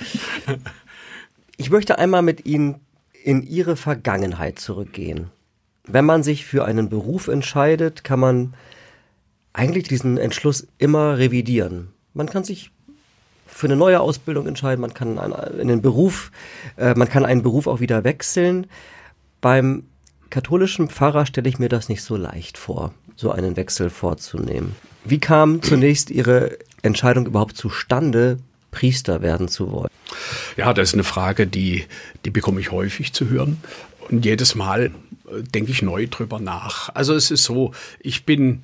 Ich 1.57 1.69
möchte 1.69 1.99
einmal 1.99 2.23
mit 2.23 2.45
Ihnen 2.45 2.79
in 3.23 3.43
Ihre 3.43 3.75
Vergangenheit 3.75 4.59
zurückgehen. 4.59 5.29
Wenn 5.85 6.05
man 6.05 6.23
sich 6.23 6.45
für 6.45 6.65
einen 6.65 6.89
Beruf 6.89 7.27
entscheidet, 7.27 8.03
kann 8.03 8.19
man 8.19 8.53
eigentlich 9.53 9.88
diesen 9.88 10.17
Entschluss 10.17 10.67
immer 10.77 11.17
revidieren. 11.17 11.89
Man 12.13 12.27
kann 12.27 12.43
sich 12.43 12.72
für 13.45 13.67
eine 13.67 13.75
neue 13.75 14.00
Ausbildung 14.00 14.48
entscheiden, 14.48 14.81
man 14.81 14.93
kann 14.93 15.17
in 15.60 15.67
den 15.67 15.81
Beruf, 15.81 16.31
äh, 16.75 16.95
man 16.95 17.07
kann 17.07 17.25
einen 17.25 17.43
Beruf 17.43 17.67
auch 17.67 17.79
wieder 17.79 18.03
wechseln. 18.03 18.67
Beim 19.41 19.83
katholischen 20.29 20.89
Pfarrer 20.89 21.25
stelle 21.25 21.50
ich 21.50 21.60
mir 21.60 21.69
das 21.69 21.89
nicht 21.89 22.01
so 22.01 22.15
leicht 22.15 22.57
vor, 22.57 22.93
so 23.15 23.31
einen 23.31 23.55
Wechsel 23.55 23.89
vorzunehmen. 23.89 24.75
Wie 25.05 25.19
kam 25.19 25.62
zunächst 25.62 26.10
Ihre 26.10 26.57
Entscheidung 26.81 27.27
überhaupt 27.27 27.55
zustande, 27.55 28.38
Priester 28.72 29.22
werden 29.22 29.48
zu 29.48 29.72
wollen? 29.72 29.89
Ja, 30.57 30.74
das 30.74 30.89
ist 30.89 30.93
eine 30.95 31.03
Frage, 31.03 31.45
die, 31.45 31.86
die 32.25 32.31
bekomme 32.31 32.60
ich 32.60 32.72
häufig 32.72 33.13
zu 33.13 33.29
hören. 33.29 33.62
Und 34.10 34.25
jedes 34.25 34.55
Mal 34.55 34.86
äh, 34.86 35.43
denke 35.43 35.72
ich 35.72 35.81
neu 35.81 36.07
drüber 36.07 36.39
nach. 36.39 36.89
Also 36.95 37.13
es 37.13 37.31
ist 37.31 37.43
so, 37.43 37.72
ich 38.00 38.25
bin 38.25 38.63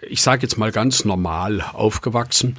ich 0.00 0.22
sage 0.22 0.42
jetzt 0.42 0.58
mal 0.58 0.72
ganz 0.72 1.04
normal 1.04 1.60
aufgewachsen 1.72 2.56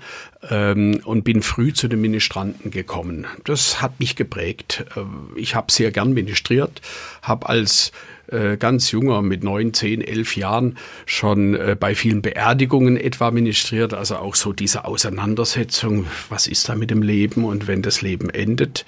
ähm, 0.49 1.01
und 1.03 1.23
bin 1.23 1.41
früh 1.41 1.73
zu 1.73 1.87
den 1.87 2.01
Ministranten 2.01 2.71
gekommen. 2.71 3.25
Das 3.43 3.81
hat 3.81 3.99
mich 3.99 4.15
geprägt. 4.15 4.85
Äh, 4.95 5.01
ich 5.39 5.55
habe 5.55 5.71
sehr 5.71 5.91
gern 5.91 6.13
ministriert, 6.13 6.81
habe 7.21 7.49
als 7.49 7.91
äh, 8.27 8.57
ganz 8.57 8.91
junger 8.91 9.21
mit 9.21 9.43
neun, 9.43 9.73
zehn, 9.73 10.01
elf 10.01 10.35
Jahren 10.35 10.77
schon 11.05 11.55
äh, 11.55 11.77
bei 11.79 11.95
vielen 11.95 12.21
Beerdigungen 12.21 12.97
etwa 12.97 13.31
ministriert, 13.31 13.93
also 13.93 14.17
auch 14.17 14.35
so 14.35 14.53
diese 14.53 14.85
Auseinandersetzung, 14.85 16.07
was 16.29 16.47
ist 16.47 16.67
da 16.67 16.75
mit 16.75 16.91
dem 16.91 17.01
Leben 17.01 17.45
und 17.45 17.67
wenn 17.67 17.81
das 17.81 18.01
Leben 18.01 18.29
endet, 18.29 18.85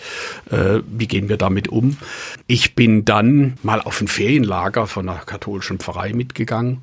äh, 0.52 0.80
wie 0.86 1.08
gehen 1.08 1.30
wir 1.30 1.38
damit 1.38 1.70
um? 1.70 1.98
Ich 2.48 2.76
bin 2.76 3.06
dann 3.06 3.58
mal 3.64 3.82
auf 3.82 4.02
ein 4.02 4.08
Ferienlager 4.08 4.88
von 4.88 5.08
einer 5.08 5.20
katholischen 5.20 5.80
Pfarrei 5.80 6.14
mitgegangen 6.14 6.82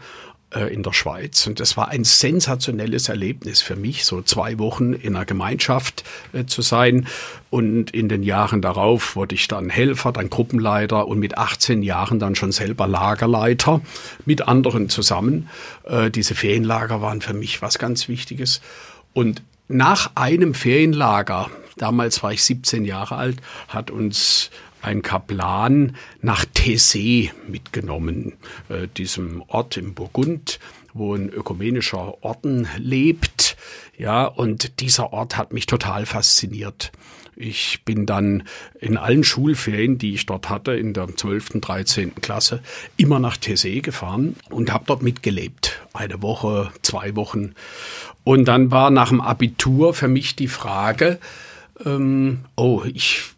in 0.55 0.83
der 0.83 0.93
Schweiz. 0.93 1.47
Und 1.47 1.61
das 1.61 1.77
war 1.77 1.89
ein 1.89 2.05
sensationelles 2.05 3.09
Erlebnis 3.09 3.63
für 3.63 3.77
mich, 3.77 4.05
so 4.05 4.23
zwei 4.23 4.59
Wochen 4.59 4.93
in 4.93 5.17
einer 5.17 5.25
Gemeinschaft 5.25 6.05
äh, 6.33 6.47
zu 6.47 6.63
sein. 6.63 7.09
Und 7.51 7.91
in 7.91 8.09
den 8.09 8.23
Jahren 8.23 8.63
darauf 8.63 9.17
wurde 9.17 9.35
ich 9.35 9.49
dann 9.49 9.71
Helfer, 9.71 10.13
dann 10.13 10.31
Gruppenleiter 10.31 11.09
und 11.09 11.19
mit 11.19 11.37
18 11.37 11.83
Jahren 11.83 12.19
dann 12.19 12.37
schon 12.37 12.53
selber 12.53 12.87
Lagerleiter 12.87 13.81
mit 14.25 14.47
anderen 14.47 14.89
zusammen. 14.89 15.49
Äh, 15.85 16.11
diese 16.11 16.35
Ferienlager 16.35 17.03
waren 17.03 17.21
für 17.21 17.35
mich 17.35 17.61
was 17.61 17.79
ganz 17.79 18.09
Wichtiges. 18.09 18.61
Und 19.13 19.43
nach 19.69 20.13
einem 20.15 20.55
Ferienlager, 20.55 21.51
damals 21.77 22.23
war 22.23 22.33
ich 22.33 22.43
17 22.45 22.85
Jahre 22.85 23.17
alt, 23.17 23.39
hat 23.69 23.91
uns 23.91 24.51
ein 24.87 25.03
Kaplan 25.03 25.97
nach 26.23 26.45
Tessé 26.45 27.31
mitgenommen, 27.49 28.35
äh, 28.69 28.87
diesem 28.97 29.43
Ort 29.49 29.77
im 29.77 29.95
Burgund, 29.95 30.61
wo 30.95 31.15
ein 31.15 31.29
ökumenischer 31.29 32.23
Orden 32.23 32.69
lebt. 32.79 33.57
Ja, 33.99 34.27
und 34.27 34.81
dieser 34.81 35.13
Ort 35.13 35.37
hat 35.37 35.53
mich 35.53 35.67
total 35.67 36.07
fasziniert. 36.07 36.93
Ich 37.35 37.83
bin 37.85 38.07
dann 38.07 38.45
in 38.81 38.97
allen 38.97 39.25
Schulferien, 39.25 39.99
die 39.99 40.15
ich 40.15 40.25
dort 40.25 40.49
hatte, 40.49 40.73
in 40.73 40.95
der 40.95 41.15
12., 41.15 41.61
13. 41.61 42.15
Klasse, 42.15 42.63
immer 42.97 43.19
nach 43.19 43.37
Tessé 43.37 43.83
gefahren 43.83 44.37
und 44.51 44.73
habe 44.73 44.85
dort 44.87 45.03
mitgelebt. 45.03 45.83
Eine 45.93 46.23
Woche, 46.23 46.71
zwei 46.83 47.17
Wochen. 47.17 47.55
Und 48.23 48.47
dann 48.47 48.71
war 48.71 48.91
nach 48.91 49.09
dem 49.09 49.21
Abitur 49.21 49.95
für 49.95 50.09
mich 50.09 50.37
die 50.37 50.49
Frage, 50.49 51.19
ähm, 51.85 52.45
oh, 52.55 52.83
ich 52.95 53.36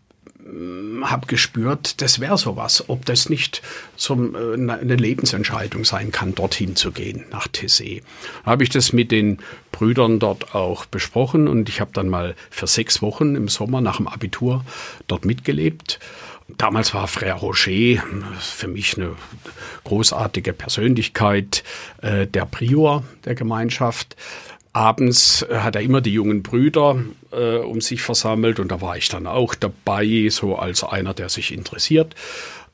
habe 1.02 1.26
gespürt, 1.26 2.00
das 2.00 2.20
wäre 2.20 2.38
sowas, 2.38 2.88
ob 2.88 3.04
das 3.04 3.28
nicht 3.28 3.62
so 3.96 4.14
äh, 4.14 4.54
eine 4.54 4.96
Lebensentscheidung 4.96 5.84
sein 5.84 6.10
kann, 6.10 6.34
dorthin 6.34 6.76
zu 6.76 6.92
gehen, 6.92 7.24
nach 7.30 7.48
Tessé. 7.48 8.02
Habe 8.44 8.62
ich 8.62 8.70
das 8.70 8.92
mit 8.92 9.10
den 9.10 9.38
Brüdern 9.72 10.18
dort 10.18 10.54
auch 10.54 10.86
besprochen 10.86 11.48
und 11.48 11.68
ich 11.68 11.80
habe 11.80 11.90
dann 11.92 12.08
mal 12.08 12.34
für 12.50 12.66
sechs 12.66 13.02
Wochen 13.02 13.34
im 13.34 13.48
Sommer 13.48 13.80
nach 13.80 13.98
dem 13.98 14.08
Abitur 14.08 14.64
dort 15.06 15.24
mitgelebt. 15.24 16.00
Damals 16.56 16.94
war 16.94 17.06
Frère 17.06 17.34
Roger 17.34 18.02
für 18.40 18.68
mich 18.68 18.96
eine 18.96 19.14
großartige 19.84 20.54
Persönlichkeit, 20.54 21.62
äh, 22.00 22.26
der 22.26 22.46
Prior 22.46 23.04
der 23.26 23.34
Gemeinschaft 23.34 24.16
abends 24.72 25.42
äh, 25.42 25.58
hat 25.58 25.76
er 25.76 25.82
immer 25.82 26.00
die 26.00 26.12
jungen 26.12 26.42
Brüder 26.42 27.02
äh, 27.32 27.56
um 27.56 27.80
sich 27.80 28.02
versammelt 28.02 28.60
und 28.60 28.70
da 28.70 28.80
war 28.80 28.96
ich 28.96 29.08
dann 29.08 29.26
auch 29.26 29.54
dabei, 29.54 30.28
so 30.30 30.56
als 30.56 30.84
einer, 30.84 31.14
der 31.14 31.28
sich 31.28 31.52
interessiert. 31.52 32.14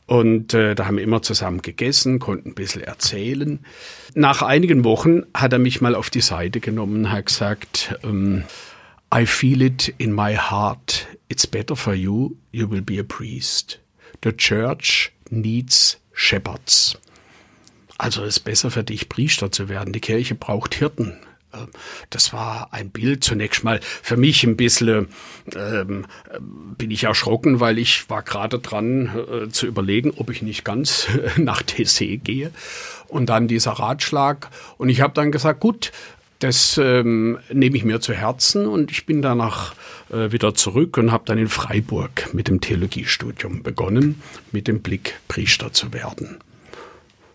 Und 0.06 0.52
äh, 0.52 0.74
da 0.74 0.86
haben 0.86 0.98
wir 0.98 1.04
immer 1.04 1.22
zusammen 1.22 1.62
gegessen, 1.62 2.18
konnten 2.18 2.50
ein 2.50 2.54
bisschen 2.54 2.82
erzählen. 2.82 3.60
Nach 4.14 4.42
einigen 4.42 4.84
Wochen 4.84 5.22
hat 5.32 5.52
er 5.54 5.58
mich 5.58 5.80
mal 5.80 5.94
auf 5.94 6.10
die 6.10 6.20
Seite 6.20 6.60
genommen 6.60 7.10
hat 7.10 7.26
gesagt, 7.26 7.98
ähm, 8.04 8.44
I 9.14 9.26
feel 9.26 9.62
it 9.62 9.94
in 9.96 10.12
my 10.12 10.34
heart. 10.34 11.06
It's 11.28 11.46
better 11.46 11.76
for 11.76 11.94
you. 11.94 12.32
You 12.52 12.70
will 12.70 12.82
be 12.82 13.00
a 13.00 13.04
priest. 13.04 13.80
The 14.22 14.32
church 14.32 15.12
needs 15.30 15.98
shepherds. 16.12 16.98
Also 17.96 18.22
es 18.22 18.36
ist 18.36 18.40
besser 18.40 18.70
für 18.70 18.84
dich, 18.84 19.08
Priester 19.08 19.52
zu 19.52 19.68
werden. 19.68 19.92
Die 19.92 20.00
Kirche 20.00 20.34
braucht 20.34 20.74
Hirten. 20.74 21.16
Das 22.10 22.32
war 22.32 22.72
ein 22.72 22.90
Bild 22.90 23.24
zunächst 23.24 23.64
mal 23.64 23.80
für 23.80 24.16
mich 24.16 24.44
ein 24.44 24.56
bisschen, 24.56 25.08
ähm, 25.54 26.06
bin 26.76 26.90
ich 26.90 27.04
erschrocken, 27.04 27.60
weil 27.60 27.78
ich 27.78 28.08
war 28.10 28.22
gerade 28.22 28.58
dran 28.58 29.10
äh, 29.16 29.48
zu 29.48 29.66
überlegen, 29.66 30.12
ob 30.16 30.30
ich 30.30 30.42
nicht 30.42 30.64
ganz 30.64 31.08
nach 31.36 31.62
TC 31.62 32.22
gehe. 32.22 32.50
Und 33.08 33.26
dann 33.28 33.48
dieser 33.48 33.72
Ratschlag. 33.72 34.48
Und 34.78 34.88
ich 34.88 35.00
habe 35.00 35.14
dann 35.14 35.30
gesagt, 35.30 35.60
gut, 35.60 35.92
das 36.40 36.78
ähm, 36.78 37.38
nehme 37.52 37.76
ich 37.76 37.84
mir 37.84 38.00
zu 38.00 38.12
Herzen 38.12 38.66
und 38.66 38.90
ich 38.90 39.06
bin 39.06 39.22
danach 39.22 39.74
äh, 40.10 40.32
wieder 40.32 40.54
zurück 40.54 40.98
und 40.98 41.12
habe 41.12 41.24
dann 41.26 41.38
in 41.38 41.48
Freiburg 41.48 42.34
mit 42.34 42.48
dem 42.48 42.60
Theologiestudium 42.60 43.62
begonnen, 43.62 44.20
mit 44.52 44.68
dem 44.68 44.82
Blick 44.82 45.14
Priester 45.28 45.72
zu 45.72 45.92
werden. 45.92 46.38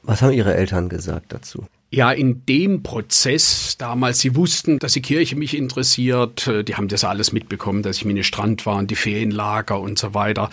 Was 0.04 0.22
haben 0.22 0.34
Ihre 0.34 0.56
Eltern 0.56 0.90
gesagt 0.90 1.34
dazu? 1.34 1.66
Ja, 1.92 2.12
in 2.12 2.46
dem 2.46 2.84
Prozess 2.84 3.76
damals, 3.80 4.20
sie 4.20 4.36
wussten, 4.36 4.78
dass 4.78 4.94
die 4.94 5.02
Kirche 5.02 5.36
mich 5.36 5.58
interessiert, 5.58 6.46
äh, 6.46 6.64
die 6.64 6.76
haben 6.76 6.88
das 6.88 7.04
alles 7.04 7.32
mitbekommen, 7.32 7.82
dass 7.82 7.98
ich 7.98 8.06
Ministrant 8.06 8.68
war 8.68 8.78
und 8.78 8.92
die 8.92 8.96
Ferienlager 8.96 9.80
und 9.80 9.98
so 9.98 10.14
weiter. 10.14 10.52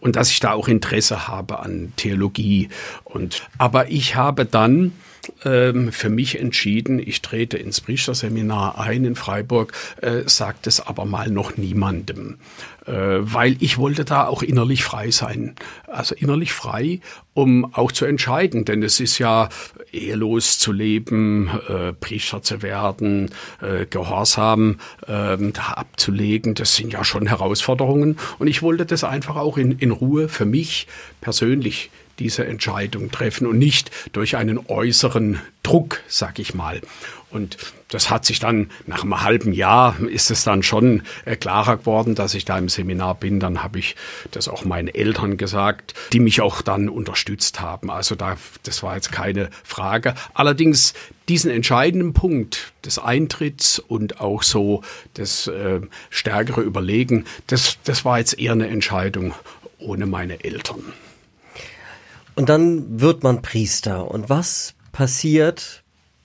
Und 0.00 0.16
dass 0.16 0.30
ich 0.30 0.40
da 0.40 0.52
auch 0.52 0.66
Interesse 0.66 1.28
habe 1.28 1.60
an 1.60 1.92
Theologie. 1.96 2.70
Und 3.04 3.46
aber 3.58 3.90
ich 3.90 4.16
habe 4.16 4.46
dann 4.46 4.92
ähm, 5.44 5.92
für 5.92 6.08
mich 6.08 6.38
entschieden, 6.38 6.98
ich 6.98 7.22
trete 7.22 7.56
ins 7.56 7.80
Priesterseminar 7.80 8.78
ein 8.78 9.04
in 9.04 9.16
Freiburg, 9.16 9.72
äh, 10.00 10.22
sagt 10.26 10.66
es 10.66 10.80
aber 10.80 11.04
mal 11.04 11.30
noch 11.30 11.56
niemandem 11.56 12.38
äh, 12.88 13.18
weil 13.20 13.56
ich 13.60 13.78
wollte 13.78 14.04
da 14.04 14.26
auch 14.26 14.42
innerlich 14.42 14.82
frei 14.82 15.10
sein. 15.10 15.54
Also 15.86 16.14
innerlich 16.14 16.52
frei, 16.52 17.00
um 17.34 17.72
auch 17.74 17.92
zu 17.92 18.04
entscheiden, 18.04 18.64
denn 18.64 18.82
es 18.82 18.98
ist 19.00 19.18
ja 19.18 19.48
ehelos 19.92 20.58
zu 20.58 20.72
leben, 20.72 21.50
äh, 21.68 21.92
Priester 21.92 22.42
zu 22.42 22.62
werden, 22.62 23.30
äh, 23.60 23.86
Gehorsam 23.86 24.80
äh, 25.06 25.36
da 25.36 25.74
abzulegen, 25.74 26.54
das 26.54 26.76
sind 26.76 26.92
ja 26.92 27.04
schon 27.04 27.26
Herausforderungen. 27.26 28.18
Und 28.38 28.48
ich 28.48 28.62
wollte 28.62 28.86
das 28.86 29.04
einfach 29.04 29.36
auch 29.36 29.58
in, 29.58 29.72
in 29.72 29.90
Ruhe 29.90 30.28
für 30.28 30.46
mich 30.46 30.86
persönlich 31.20 31.90
diese 32.18 32.46
Entscheidung 32.46 33.10
treffen 33.10 33.46
und 33.46 33.58
nicht 33.58 33.90
durch 34.12 34.36
einen 34.36 34.58
äußeren 34.66 35.40
Druck, 35.62 36.00
sag 36.08 36.38
ich 36.38 36.54
mal. 36.54 36.80
Und 37.30 37.58
das 37.88 38.10
hat 38.10 38.24
sich 38.24 38.38
dann 38.38 38.70
nach 38.86 39.02
einem 39.02 39.20
halben 39.22 39.52
Jahr 39.52 39.98
ist 40.00 40.30
es 40.30 40.44
dann 40.44 40.62
schon 40.62 41.02
äh, 41.26 41.36
klarer 41.36 41.76
geworden, 41.78 42.14
dass 42.14 42.34
ich 42.34 42.44
da 42.44 42.56
im 42.56 42.68
Seminar 42.68 43.14
bin. 43.14 43.38
Dann 43.38 43.62
habe 43.62 43.78
ich 43.78 43.96
das 44.30 44.48
auch 44.48 44.64
meinen 44.64 44.88
Eltern 44.88 45.36
gesagt, 45.36 45.94
die 46.12 46.20
mich 46.20 46.40
auch 46.40 46.62
dann 46.62 46.88
unterstützt 46.88 47.60
haben. 47.60 47.90
Also 47.90 48.14
da, 48.14 48.36
das 48.62 48.82
war 48.82 48.94
jetzt 48.94 49.12
keine 49.12 49.50
Frage. 49.62 50.14
Allerdings 50.32 50.94
diesen 51.28 51.50
entscheidenden 51.50 52.14
Punkt 52.14 52.72
des 52.84 52.98
Eintritts 52.98 53.78
und 53.78 54.20
auch 54.20 54.42
so 54.42 54.82
das 55.14 55.46
äh, 55.48 55.80
stärkere 56.08 56.62
Überlegen, 56.62 57.26
das, 57.46 57.78
das 57.84 58.06
war 58.06 58.18
jetzt 58.18 58.38
eher 58.38 58.52
eine 58.52 58.68
Entscheidung 58.68 59.34
ohne 59.78 60.06
meine 60.06 60.44
Eltern. 60.44 60.82
Und 62.38 62.48
dann 62.48 63.00
wird 63.00 63.24
man 63.24 63.42
Priester. 63.42 64.08
Und 64.08 64.30
was 64.30 64.76
passiert, 64.92 65.82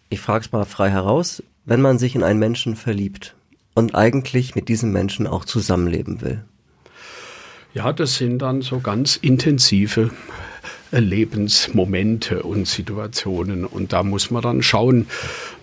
ich 0.09 0.19
frage 0.19 0.45
es 0.45 0.51
mal 0.51 0.63
frei 0.63 0.91
heraus, 0.91 1.41
wenn 1.65 1.81
man 1.81 1.97
sich 1.97 2.13
in 2.13 2.21
einen 2.21 2.37
Menschen 2.37 2.75
verliebt 2.75 3.33
und 3.73 3.95
eigentlich 3.95 4.53
mit 4.53 4.69
diesem 4.69 4.91
Menschen 4.91 5.25
auch 5.25 5.43
zusammenleben 5.43 6.21
will? 6.21 6.45
Ja, 7.73 7.91
das 7.93 8.17
sind 8.17 8.43
dann 8.43 8.61
so 8.61 8.79
ganz 8.79 9.15
intensive 9.15 10.11
Lebensmomente 10.91 12.43
und 12.43 12.67
Situationen. 12.67 13.65
Und 13.65 13.91
da 13.91 14.03
muss 14.03 14.29
man 14.29 14.43
dann 14.43 14.61
schauen, 14.61 15.07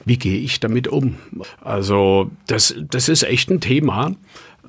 wie 0.05 0.17
gehe 0.17 0.41
ich 0.41 0.59
damit 0.59 0.89
um. 0.89 1.15
Also 1.61 2.29
das, 2.49 2.75
das 2.91 3.09
ist 3.09 3.23
echt 3.23 3.51
ein 3.51 3.61
Thema. 3.61 4.17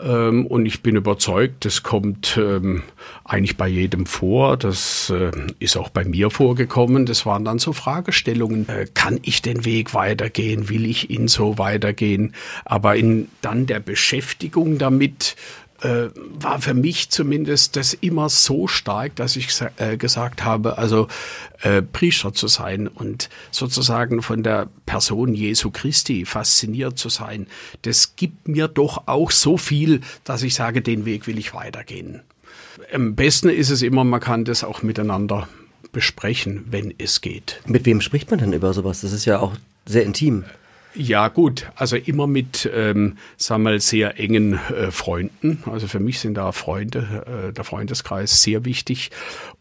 Ähm, 0.04 0.46
und 0.48 0.66
ich 0.66 0.82
bin 0.82 0.96
überzeugt, 0.96 1.66
das 1.66 1.84
kommt 1.84 2.38
ähm, 2.38 2.84
eigentlich 3.24 3.58
bei 3.58 3.68
jedem 3.68 4.06
vor. 4.06 4.58
Das 4.58 5.10
äh, 5.10 5.32
ist 5.60 5.78
auch 5.78 5.90
bei 5.90 6.04
mir 6.04 6.30
vorgekommen. 6.30 7.06
Das 7.06 7.26
waren 7.26 7.46
dann 7.46 7.60
so 7.60 7.74
Fragestellungen. 7.74 8.68
Äh, 8.68 8.88
kann 8.94 9.20
ich 9.22 9.42
den 9.42 9.66
Weg 9.66 9.94
weitergehen? 9.94 10.70
Will 10.70 10.86
ich 10.86 11.10
ihn 11.10 11.28
so 11.28 11.58
weitergehen? 11.58 12.34
Aber 12.66 12.96
in 12.96 13.28
dann 13.42 13.66
der 13.66 13.80
Beschäftigung 13.80 14.78
damit 14.78 15.36
äh, 15.82 16.10
war 16.16 16.62
für 16.62 16.74
mich 16.74 17.10
zumindest 17.10 17.76
das 17.76 17.94
immer 17.94 18.30
so 18.30 18.68
stark, 18.68 19.16
dass 19.16 19.36
ich 19.36 19.50
äh, 19.78 19.98
gesagt 19.98 20.44
habe, 20.44 20.78
also 20.78 21.08
äh, 21.62 21.82
Priester 21.82 22.34
zu 22.34 22.48
sein 22.48 22.88
und 22.88 23.30
sozusagen 23.52 24.22
von 24.22 24.44
der 24.44 24.68
Person 24.86 25.34
Jesu 25.34 25.72
Christi 25.72 26.26
fasziniert 26.26 26.98
zu 26.98 27.10
sein, 27.10 27.48
das 27.82 28.16
gibt 28.16 28.48
mir 28.48 28.68
doch 28.68 29.08
auch 29.08 29.32
so 29.32 29.58
viel, 29.58 30.02
dass 30.24 30.44
ich 30.44 30.54
sage, 30.54 30.82
den 30.82 31.06
Weg 31.06 31.28
will 31.28 31.38
ich 31.38 31.54
weitergehen. 31.54 32.22
Am 32.94 33.16
besten 33.16 33.50
ist 33.50 33.70
es 33.70 33.82
immer, 33.82 34.04
man 34.04 34.20
kann 34.20 34.46
das 34.46 34.64
auch 34.64 34.82
miteinander 34.82 35.48
besprechen, 35.92 36.66
wenn 36.70 36.94
es 36.98 37.22
geht. 37.22 37.62
Mit 37.66 37.86
wem 37.86 38.02
spricht 38.02 38.30
man 38.30 38.40
denn 38.40 38.54
über 38.54 38.74
sowas? 38.74 39.02
Das 39.02 39.12
ist 39.12 39.26
ja 39.26 39.40
auch 39.40 39.56
sehr 39.86 40.04
intim. 40.04 40.46
Ja, 40.94 41.30
gut. 41.30 41.72
Also 41.76 41.96
immer 41.96 42.28
mit, 42.28 42.70
ähm, 42.74 43.18
sagen 43.38 43.64
wir 43.64 43.72
mal, 43.72 43.80
sehr 43.80 44.20
engen 44.20 44.54
äh, 44.54 44.92
Freunden. 44.92 45.64
Also 45.66 45.88
für 45.88 46.00
mich 46.00 46.20
sind 46.20 46.36
da 46.36 46.52
Freunde, 46.52 47.50
äh, 47.50 47.54
der 47.54 47.64
Freundeskreis 47.64 48.42
sehr 48.42 48.66
wichtig. 48.66 49.12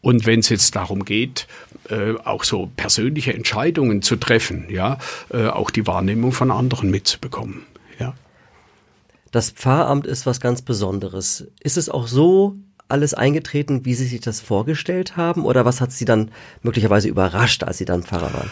Und 0.01 0.25
wenn 0.25 0.39
es 0.39 0.49
jetzt 0.49 0.75
darum 0.75 1.05
geht, 1.05 1.47
äh, 1.89 2.13
auch 2.25 2.43
so 2.43 2.69
persönliche 2.75 3.33
Entscheidungen 3.33 4.01
zu 4.01 4.17
treffen, 4.17 4.65
ja, 4.69 4.97
äh, 5.29 5.47
auch 5.47 5.71
die 5.71 5.87
Wahrnehmung 5.87 6.33
von 6.33 6.51
anderen 6.51 6.89
mitzubekommen, 6.91 7.63
ja. 7.97 8.13
Das 9.31 9.51
Pfarramt 9.51 10.05
ist 10.07 10.25
was 10.25 10.41
ganz 10.41 10.61
Besonderes. 10.61 11.47
Ist 11.61 11.77
es 11.77 11.89
auch 11.89 12.07
so 12.07 12.57
alles 12.89 13.13
eingetreten, 13.13 13.85
wie 13.85 13.93
Sie 13.93 14.05
sich 14.05 14.19
das 14.19 14.41
vorgestellt 14.41 15.15
haben? 15.15 15.45
Oder 15.45 15.63
was 15.63 15.79
hat 15.79 15.93
Sie 15.93 16.03
dann 16.03 16.31
möglicherweise 16.61 17.07
überrascht, 17.07 17.63
als 17.63 17.77
Sie 17.77 17.85
dann 17.85 18.03
Pfarrer 18.03 18.33
waren? 18.33 18.51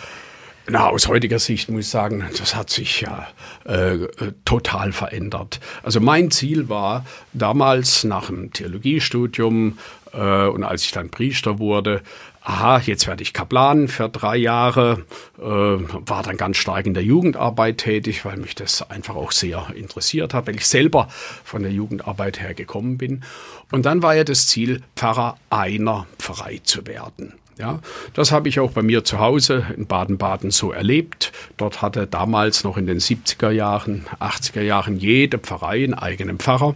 Na, 0.72 0.88
aus 0.90 1.08
heutiger 1.08 1.40
Sicht 1.40 1.70
muss 1.70 1.86
ich 1.86 1.90
sagen, 1.90 2.24
das 2.38 2.56
hat 2.56 2.70
sich 2.70 3.02
ja 3.02 3.28
äh, 3.66 4.08
total 4.46 4.92
verändert. 4.92 5.60
Also 5.82 6.00
mein 6.00 6.30
Ziel 6.30 6.70
war 6.70 7.06
damals 7.34 8.04
nach 8.04 8.28
dem 8.28 8.54
Theologiestudium 8.54 9.80
äh, 10.14 10.46
und 10.46 10.64
als 10.64 10.84
ich 10.84 10.92
dann 10.92 11.10
Priester 11.10 11.58
wurde, 11.58 12.04
aha, 12.44 12.80
jetzt 12.86 13.08
werde 13.08 13.24
ich 13.24 13.34
Kaplan 13.34 13.88
für 13.88 14.10
drei 14.10 14.38
Jahre, 14.38 15.06
äh, 15.40 15.42
war 15.42 16.22
dann 16.22 16.38
ganz 16.38 16.58
stark 16.58 16.86
in 16.86 16.94
der 16.94 17.04
Jugendarbeit 17.04 17.80
tätig, 17.80 18.24
weil 18.24 18.38
mich 18.38 18.54
das 18.54 18.88
einfach 18.92 19.16
auch 19.16 19.32
sehr 19.32 19.68
interessiert 19.76 20.36
hat, 20.36 20.46
weil 20.46 20.56
ich 20.56 20.68
selber 20.68 21.08
von 21.44 21.64
der 21.64 21.72
Jugendarbeit 21.72 22.40
her 22.40 22.54
gekommen 22.54 23.00
bin. 23.00 23.24
Und 23.72 23.88
dann 23.88 24.04
war 24.04 24.16
ja 24.16 24.24
das 24.24 24.48
Ziel, 24.48 24.84
Pfarrer 24.96 25.38
einer 25.50 26.06
Pfarrei 26.20 26.60
zu 26.64 26.86
werden. 26.86 27.39
Ja, 27.60 27.82
das 28.14 28.32
habe 28.32 28.48
ich 28.48 28.62
auch 28.62 28.72
bei 28.72 28.82
mir 28.82 29.04
zu 29.04 29.20
Hause 29.20 29.66
in 29.76 29.86
Baden-Baden 29.86 30.50
so 30.50 30.72
erlebt. 30.72 31.34
Dort 31.58 31.82
hatte 31.82 32.08
damals 32.08 32.64
noch 32.64 32.78
in 32.78 32.88
den 32.88 33.00
70er 33.00 33.52
Jahren, 33.52 34.06
80er 34.22 34.62
Jahren 34.62 34.98
jede 34.98 35.40
Pfarrei 35.40 35.84
einen 35.84 35.94
eigenen 35.94 36.40
Pfarrer. 36.40 36.76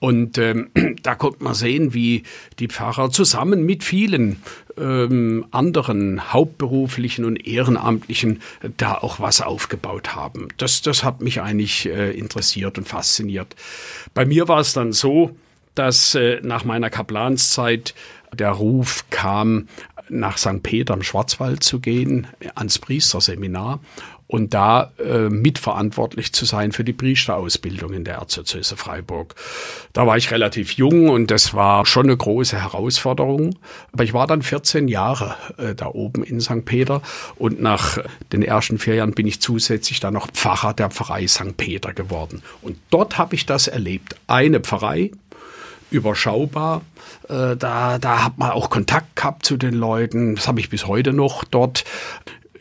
Und 0.00 0.36
ähm, 0.38 0.70
da 1.04 1.14
konnte 1.14 1.44
man 1.44 1.54
sehen, 1.54 1.94
wie 1.94 2.24
die 2.58 2.66
Pfarrer 2.66 3.10
zusammen 3.10 3.64
mit 3.64 3.84
vielen 3.84 4.42
ähm, 4.76 5.46
anderen 5.52 6.32
hauptberuflichen 6.32 7.24
und 7.24 7.46
ehrenamtlichen 7.46 8.42
da 8.76 8.94
auch 8.94 9.20
was 9.20 9.40
aufgebaut 9.40 10.16
haben. 10.16 10.48
Das, 10.56 10.82
das 10.82 11.04
hat 11.04 11.20
mich 11.20 11.40
eigentlich 11.42 11.86
äh, 11.86 12.10
interessiert 12.10 12.76
und 12.76 12.88
fasziniert. 12.88 13.54
Bei 14.14 14.26
mir 14.26 14.48
war 14.48 14.58
es 14.58 14.72
dann 14.72 14.92
so, 14.92 15.36
dass 15.76 16.16
äh, 16.16 16.40
nach 16.42 16.64
meiner 16.64 16.90
Kaplanszeit 16.90 17.94
der 18.32 18.50
Ruf 18.50 19.04
kam, 19.10 19.68
nach 20.10 20.38
St. 20.38 20.62
Peter 20.62 20.94
im 20.94 21.02
Schwarzwald 21.02 21.62
zu 21.62 21.80
gehen, 21.80 22.26
ans 22.54 22.78
Priesterseminar 22.78 23.80
und 24.28 24.52
da 24.52 24.92
äh, 24.98 25.30
mitverantwortlich 25.30 26.34
zu 26.34 26.44
sein 26.44 26.72
für 26.72 26.84
die 26.84 26.92
Priesterausbildung 26.92 27.94
in 27.94 28.04
der 28.04 28.16
Erzdiözese 28.16 28.76
Freiburg. 28.76 29.34
Da 29.94 30.06
war 30.06 30.18
ich 30.18 30.30
relativ 30.30 30.72
jung 30.72 31.08
und 31.08 31.30
das 31.30 31.54
war 31.54 31.86
schon 31.86 32.06
eine 32.06 32.16
große 32.16 32.60
Herausforderung. 32.60 33.56
Aber 33.92 34.04
ich 34.04 34.12
war 34.12 34.26
dann 34.26 34.42
14 34.42 34.86
Jahre 34.86 35.34
äh, 35.56 35.74
da 35.74 35.86
oben 35.86 36.22
in 36.22 36.40
St. 36.40 36.66
Peter 36.66 37.00
und 37.36 37.60
nach 37.62 37.98
den 38.30 38.42
ersten 38.42 38.78
vier 38.78 38.96
Jahren 38.96 39.12
bin 39.12 39.26
ich 39.26 39.40
zusätzlich 39.40 39.98
dann 39.98 40.14
noch 40.14 40.30
Pfarrer 40.30 40.74
der 40.74 40.90
Pfarrei 40.90 41.26
St. 41.26 41.56
Peter 41.56 41.94
geworden. 41.94 42.42
Und 42.60 42.76
dort 42.90 43.16
habe 43.16 43.34
ich 43.34 43.46
das 43.46 43.66
erlebt. 43.66 44.14
Eine 44.26 44.60
Pfarrei, 44.60 45.10
überschaubar. 45.90 46.82
Äh, 47.28 47.56
da, 47.56 47.98
da 47.98 48.24
hat 48.24 48.38
man 48.38 48.50
auch 48.50 48.70
Kontakt 48.70 49.16
gehabt 49.16 49.44
zu 49.44 49.56
den 49.56 49.74
Leuten. 49.74 50.36
Das 50.36 50.48
habe 50.48 50.60
ich 50.60 50.70
bis 50.70 50.86
heute 50.86 51.12
noch 51.12 51.44
dort. 51.44 51.84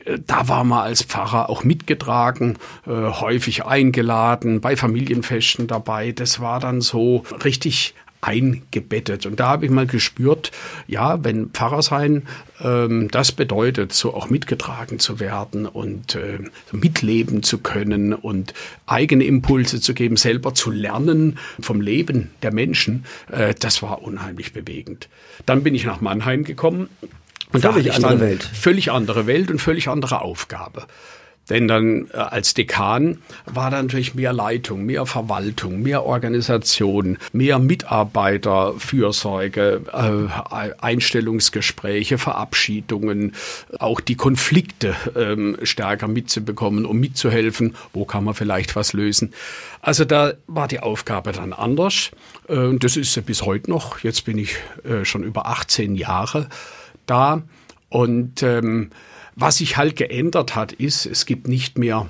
Äh, 0.06 0.20
da 0.26 0.48
war 0.48 0.64
man 0.64 0.80
als 0.80 1.04
Pfarrer 1.04 1.50
auch 1.50 1.64
mitgetragen, 1.64 2.58
äh, 2.86 2.92
häufig 2.92 3.66
eingeladen, 3.66 4.62
bei 4.62 4.76
Familienfesten 4.76 5.68
dabei. 5.68 6.12
Das 6.12 6.40
war 6.40 6.60
dann 6.60 6.82
so 6.82 7.24
richtig 7.44 7.94
eingebettet. 8.22 9.26
Und 9.26 9.40
da 9.40 9.50
habe 9.50 9.66
ich 9.66 9.72
mal 9.72 9.88
gespürt, 9.88 10.52
ja, 10.88 11.24
wenn 11.24 11.50
Pfarrer 11.50 11.82
sein, 11.82 12.24
ähm, 12.62 13.10
das 13.12 13.32
bedeutet, 13.32 13.94
so 13.94 14.14
auch 14.14 14.30
mitgetragen 14.30 15.00
zu 15.00 15.20
werden 15.20 15.66
und 15.66 16.16
äh, 16.16 16.40
mitleben 16.72 17.44
zu 17.44 17.60
können 17.60 18.14
und 18.14 18.54
eigene 18.86 19.24
Impulse 19.24 19.80
zu 19.80 19.94
geben, 19.94 20.18
selber 20.18 20.54
zu 20.54 20.72
lernen 20.72 21.38
vom 21.60 21.82
Leben 21.82 22.32
der 22.42 22.54
Menschen, 22.54 23.06
äh, 23.32 23.54
das 23.60 23.82
war 23.82 24.02
unheimlich 24.02 24.54
bewegend. 24.54 25.10
Dann 25.46 25.64
bin 25.64 25.76
ich 25.76 25.86
nach 25.86 26.02
Mannheim 26.02 26.44
gekommen. 26.44 26.90
Und 27.54 27.62
völlig 27.62 27.88
da 27.88 27.94
andere 27.94 28.20
Welt. 28.20 28.44
Völlig 28.44 28.92
andere 28.92 29.28
Welt 29.28 29.52
und 29.52 29.60
völlig 29.60 29.88
andere 29.88 30.22
Aufgabe. 30.22 30.86
Denn 31.50 31.68
dann 31.68 32.08
äh, 32.14 32.18
als 32.18 32.54
Dekan 32.54 33.18
war 33.46 33.72
da 33.72 33.82
natürlich 33.82 34.14
mehr 34.16 34.34
Leitung, 34.34 34.86
mehr 34.86 35.06
Verwaltung, 35.06 35.82
mehr 35.82 36.04
Organisation, 36.04 37.18
mehr 37.32 37.58
Mitarbeiterfürsorge, 37.60 39.82
äh, 39.94 40.28
Einstellungsgespräche, 40.82 42.18
Verabschiedungen, 42.18 43.34
auch 43.80 44.02
die 44.02 44.16
Konflikte 44.16 44.96
ähm, 45.16 45.58
stärker 45.64 46.08
mitzubekommen, 46.08 46.86
um 46.86 47.00
mitzuhelfen, 47.00 47.76
wo 47.94 48.06
kann 48.06 48.24
man 48.24 48.34
vielleicht 48.34 48.76
was 48.76 48.94
lösen. 48.94 49.34
Also 49.82 50.06
da 50.06 50.34
war 50.48 50.68
die 50.68 50.82
Aufgabe 50.82 51.32
dann 51.32 51.54
anders. 51.54 52.10
Äh, 52.48 52.76
das 52.78 52.98
ist 52.98 53.16
ja 53.16 53.22
bis 53.22 53.44
heute 53.44 53.70
noch. 53.70 54.00
Jetzt 54.00 54.26
bin 54.26 54.38
ich 54.38 54.56
äh, 54.84 55.06
schon 55.06 55.24
über 55.24 55.46
18 55.48 55.96
Jahre 55.96 56.50
da 57.06 57.44
und 57.90 58.44
ähm, 58.44 58.90
Was 59.40 59.58
sich 59.58 59.78
halt 59.78 59.96
geändert 59.96 60.56
hat, 60.56 60.72
ist, 60.72 61.06
es 61.06 61.28
gibt 61.28 61.48
nicht 61.48 61.78
mehr 61.78 62.08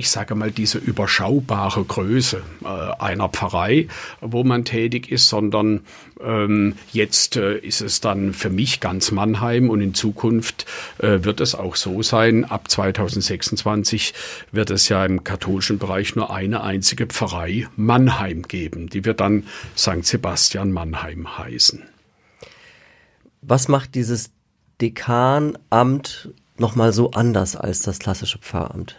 ich 0.00 0.08
sage 0.08 0.34
mal, 0.34 0.50
diese 0.50 0.78
überschaubare 0.78 1.84
Größe 1.84 2.42
äh, 2.64 2.66
einer 3.02 3.28
Pfarrei, 3.28 3.86
wo 4.22 4.44
man 4.44 4.64
tätig 4.64 5.12
ist, 5.12 5.28
sondern 5.28 5.82
ähm, 6.22 6.76
jetzt 6.90 7.36
äh, 7.36 7.58
ist 7.58 7.82
es 7.82 8.00
dann 8.00 8.32
für 8.32 8.48
mich 8.48 8.80
ganz 8.80 9.10
Mannheim 9.10 9.68
und 9.68 9.82
in 9.82 9.92
Zukunft 9.92 10.64
äh, 11.00 11.22
wird 11.22 11.42
es 11.42 11.54
auch 11.54 11.76
so 11.76 12.02
sein. 12.02 12.46
Ab 12.46 12.70
2026 12.70 14.14
wird 14.52 14.70
es 14.70 14.88
ja 14.88 15.04
im 15.04 15.22
katholischen 15.22 15.76
Bereich 15.76 16.16
nur 16.16 16.32
eine 16.32 16.62
einzige 16.62 17.06
Pfarrei 17.06 17.68
Mannheim 17.76 18.44
geben. 18.44 18.88
Die 18.88 19.04
wird 19.04 19.20
dann 19.20 19.44
St. 19.76 20.02
Sebastian 20.06 20.72
Mannheim 20.72 21.36
heißen. 21.36 21.82
Was 23.42 23.68
macht 23.68 23.94
dieses 23.94 24.30
Dekanamt 24.80 26.30
nochmal 26.60 26.92
so 26.92 27.10
anders 27.12 27.56
als 27.56 27.82
das 27.82 27.98
klassische 27.98 28.38
Pfarramt? 28.38 28.96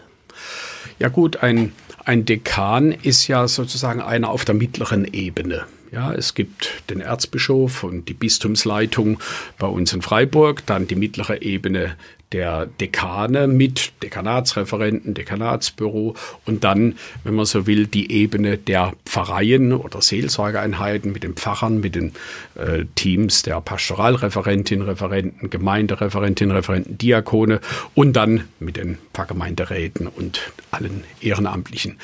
Ja 1.00 1.10
gut, 1.10 1.38
ein, 1.38 1.71
ein 2.06 2.26
Dekan 2.26 2.91
ist 2.91 3.28
ja 3.28 3.47
sozusagen 3.47 4.02
einer 4.02 4.30
auf 4.30 4.45
der 4.45 4.56
mittleren 4.56 5.06
Ebene. 5.06 5.65
Ja, 5.91 6.13
es 6.13 6.36
gibt 6.36 6.84
den 6.89 7.01
Erzbischof 7.01 7.84
und 7.84 8.08
die 8.08 8.13
Bistumsleitung 8.13 9.19
bei 9.60 9.67
uns 9.67 9.91
in 9.91 10.01
Freiburg, 10.01 10.65
dann 10.65 10.88
die 10.88 10.95
mittlere 10.95 11.41
Ebene 11.41 11.97
der 12.32 12.65
Dekane 12.65 13.47
mit 13.47 13.91
Dekanatsreferenten, 14.01 15.13
Dekanatsbüro 15.13 16.15
und 16.45 16.63
dann, 16.63 16.95
wenn 17.25 17.36
man 17.36 17.43
so 17.45 17.67
will, 17.67 17.88
die 17.88 18.10
Ebene 18.10 18.58
der 18.58 18.93
Pfarreien 19.06 19.73
oder 19.73 20.01
Seelsorgeeinheiten 20.01 21.12
mit 21.12 21.23
den 21.23 21.34
Pfarrern, 21.34 21.82
mit 21.82 21.95
den 21.95 22.13
äh, 22.56 22.86
Teams 22.95 23.41
der 23.41 23.60
Pastoralreferentin, 23.60 24.84
Referenten, 24.84 25.49
Gemeindereferentin, 25.49 26.51
Referenten, 26.51 26.97
Diakone 26.97 27.60
und 27.95 28.13
dann 28.13 28.45
mit 28.62 28.77
den 28.77 28.97
Pfarrgemeinderäten 29.13 30.08
und 30.08 30.54
allen 30.71 31.04
Ehrenamtlichen. 31.19 31.97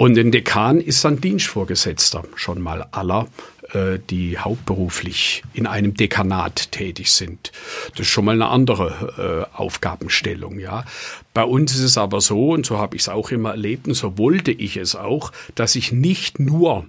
Und 0.00 0.16
ein 0.16 0.32
Dekan 0.32 0.80
ist 0.80 1.04
dann 1.04 1.20
Dienstvorgesetzter 1.20 2.22
schon 2.34 2.62
mal 2.62 2.86
aller, 2.90 3.28
äh, 3.74 3.98
die 3.98 4.38
hauptberuflich 4.38 5.42
in 5.52 5.66
einem 5.66 5.92
Dekanat 5.92 6.72
tätig 6.72 7.12
sind. 7.12 7.52
Das 7.90 8.00
ist 8.00 8.08
schon 8.08 8.24
mal 8.24 8.32
eine 8.32 8.48
andere 8.48 9.46
äh, 9.52 9.56
Aufgabenstellung, 9.58 10.58
ja. 10.58 10.86
Bei 11.34 11.44
uns 11.44 11.74
ist 11.74 11.82
es 11.82 11.98
aber 11.98 12.22
so, 12.22 12.52
und 12.52 12.64
so 12.64 12.78
habe 12.78 12.96
ich 12.96 13.02
es 13.02 13.08
auch 13.10 13.30
immer 13.30 13.50
erlebt, 13.50 13.88
und 13.88 13.92
so 13.92 14.16
wollte 14.16 14.52
ich 14.52 14.78
es 14.78 14.96
auch, 14.96 15.32
dass 15.54 15.76
ich 15.76 15.92
nicht 15.92 16.40
nur 16.40 16.86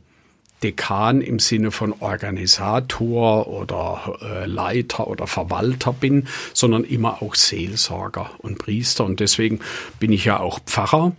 Dekan 0.63 1.19
im 1.19 1.39
Sinne 1.39 1.71
von 1.71 1.93
Organisator 1.99 3.47
oder 3.47 4.17
äh, 4.21 4.45
Leiter 4.45 5.07
oder 5.07 5.27
Verwalter 5.27 5.91
bin, 5.91 6.29
sondern 6.53 6.85
immer 6.85 7.21
auch 7.21 7.35
Seelsorger 7.35 8.31
und 8.37 8.57
Priester. 8.57 9.03
Und 9.03 9.19
deswegen 9.19 9.59
bin 9.99 10.13
ich 10.13 10.23
ja 10.23 10.39
auch 10.39 10.59
Pfarrer 10.59 11.11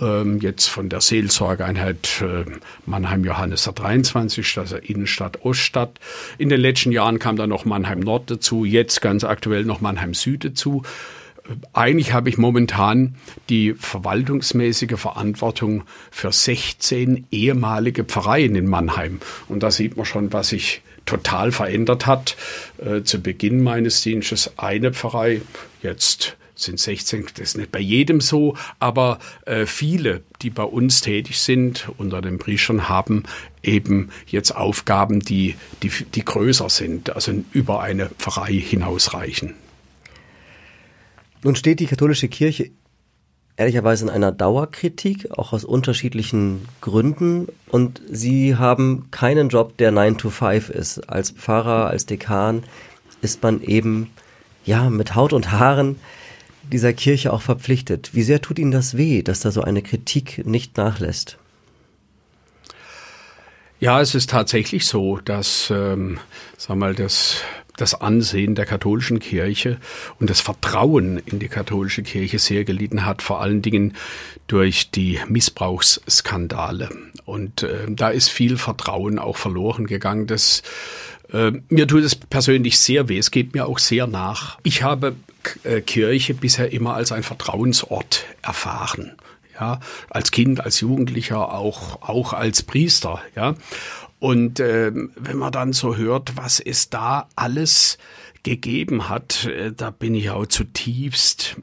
ähm, 0.00 0.40
jetzt 0.40 0.66
von 0.66 0.88
der 0.88 1.00
Seelsorgeeinheit 1.00 2.22
äh, 2.22 2.44
Mannheim 2.86 3.24
Johannes 3.24 3.64
der 3.64 3.72
23, 3.72 4.58
also 4.58 4.76
Innenstadt 4.76 5.44
Oststadt. 5.44 5.98
In 6.38 6.48
den 6.48 6.60
letzten 6.60 6.92
Jahren 6.92 7.18
kam 7.18 7.36
dann 7.36 7.50
noch 7.50 7.64
Mannheim 7.64 8.00
Nord 8.00 8.30
dazu, 8.30 8.64
jetzt 8.64 9.00
ganz 9.00 9.24
aktuell 9.24 9.64
noch 9.64 9.80
Mannheim 9.80 10.14
Süd 10.14 10.44
dazu. 10.44 10.82
Eigentlich 11.74 12.14
habe 12.14 12.30
ich 12.30 12.38
momentan 12.38 13.16
die 13.50 13.74
verwaltungsmäßige 13.74 14.98
Verantwortung 14.98 15.84
für 16.10 16.32
16 16.32 17.26
ehemalige 17.30 18.04
Pfarreien 18.04 18.54
in 18.54 18.66
Mannheim. 18.66 19.20
Und 19.48 19.62
da 19.62 19.70
sieht 19.70 19.96
man 19.96 20.06
schon, 20.06 20.32
was 20.32 20.48
sich 20.48 20.80
total 21.04 21.52
verändert 21.52 22.06
hat. 22.06 22.36
Äh, 22.78 23.02
zu 23.02 23.20
Beginn 23.20 23.62
meines 23.62 24.02
Dienstes 24.02 24.52
eine 24.56 24.92
Pfarrei, 24.92 25.42
jetzt 25.82 26.36
sind 26.64 26.80
16, 26.80 27.26
das 27.34 27.50
ist 27.50 27.56
nicht 27.56 27.72
bei 27.72 27.78
jedem 27.78 28.20
so, 28.20 28.56
aber 28.78 29.18
äh, 29.46 29.66
viele, 29.66 30.22
die 30.42 30.50
bei 30.50 30.64
uns 30.64 31.00
tätig 31.00 31.38
sind 31.38 31.88
unter 31.96 32.20
den 32.20 32.38
Priestern, 32.38 32.88
haben 32.88 33.24
eben 33.62 34.10
jetzt 34.26 34.54
Aufgaben, 34.54 35.20
die, 35.20 35.56
die, 35.82 35.90
die 35.90 36.24
größer 36.24 36.68
sind, 36.68 37.14
also 37.14 37.32
über 37.52 37.80
eine 37.80 38.10
Pfarrei 38.18 38.54
hinausreichen. 38.54 39.54
Nun 41.42 41.56
steht 41.56 41.80
die 41.80 41.86
katholische 41.86 42.28
Kirche 42.28 42.70
ehrlicherweise 43.56 44.04
in 44.04 44.10
einer 44.10 44.32
Dauerkritik, 44.32 45.30
auch 45.30 45.52
aus 45.52 45.64
unterschiedlichen 45.64 46.66
Gründen. 46.80 47.48
Und 47.68 48.02
Sie 48.10 48.56
haben 48.56 49.10
keinen 49.10 49.48
Job, 49.48 49.76
der 49.76 49.92
9 49.92 50.18
to 50.18 50.30
5 50.30 50.70
ist. 50.70 51.08
Als 51.08 51.30
Pfarrer, 51.30 51.86
als 51.86 52.06
Dekan 52.06 52.64
ist 53.22 53.42
man 53.42 53.62
eben, 53.62 54.10
ja, 54.64 54.90
mit 54.90 55.14
Haut 55.14 55.32
und 55.32 55.52
Haaren 55.52 55.96
dieser 56.72 56.92
Kirche 56.92 57.32
auch 57.32 57.42
verpflichtet. 57.42 58.10
Wie 58.14 58.22
sehr 58.22 58.40
tut 58.40 58.58
Ihnen 58.58 58.70
das 58.70 58.96
weh, 58.96 59.22
dass 59.22 59.40
da 59.40 59.50
so 59.50 59.62
eine 59.62 59.82
Kritik 59.82 60.46
nicht 60.46 60.76
nachlässt? 60.76 61.38
Ja, 63.80 64.00
es 64.00 64.14
ist 64.14 64.30
tatsächlich 64.30 64.86
so, 64.86 65.18
dass, 65.18 65.70
ähm, 65.70 66.18
sag 66.56 66.76
mal, 66.76 66.94
das, 66.94 67.42
das 67.76 67.94
Ansehen 67.94 68.54
der 68.54 68.66
katholischen 68.66 69.18
Kirche 69.18 69.78
und 70.18 70.30
das 70.30 70.40
Vertrauen 70.40 71.18
in 71.26 71.38
die 71.38 71.48
katholische 71.48 72.02
Kirche 72.02 72.38
sehr 72.38 72.64
gelitten 72.64 73.04
hat, 73.04 73.20
vor 73.20 73.40
allen 73.40 73.62
Dingen 73.62 73.94
durch 74.46 74.90
die 74.90 75.18
Missbrauchsskandale. 75.28 76.88
Und 77.24 77.62
äh, 77.62 77.86
da 77.88 78.10
ist 78.10 78.28
viel 78.28 78.56
Vertrauen 78.56 79.18
auch 79.18 79.36
verloren 79.36 79.86
gegangen. 79.86 80.26
Das 80.26 80.62
äh, 81.34 81.52
mir 81.68 81.88
tut 81.88 82.04
es 82.04 82.14
persönlich 82.14 82.78
sehr 82.78 83.08
weh. 83.08 83.18
Es 83.18 83.32
geht 83.32 83.54
mir 83.54 83.66
auch 83.66 83.80
sehr 83.80 84.06
nach. 84.06 84.58
Ich 84.62 84.82
habe 84.84 85.16
äh, 85.64 85.80
Kirche 85.80 86.32
bisher 86.32 86.72
immer 86.72 86.94
als 86.94 87.10
ein 87.10 87.24
Vertrauensort 87.24 88.24
erfahren. 88.40 89.12
Ja, 89.58 89.80
als 90.10 90.30
Kind, 90.30 90.60
als 90.60 90.80
Jugendlicher, 90.80 91.52
auch, 91.52 92.02
auch 92.02 92.32
als 92.32 92.62
Priester, 92.62 93.20
ja. 93.36 93.54
Und 94.18 94.58
äh, 94.58 94.90
wenn 94.92 95.36
man 95.36 95.52
dann 95.52 95.72
so 95.72 95.96
hört, 95.96 96.36
was 96.36 96.58
es 96.58 96.88
da 96.90 97.28
alles 97.36 97.98
gegeben 98.42 99.08
hat, 99.08 99.44
äh, 99.44 99.72
da 99.72 99.90
bin 99.90 100.14
ich 100.14 100.30
auch 100.30 100.46
zutiefst 100.46 101.56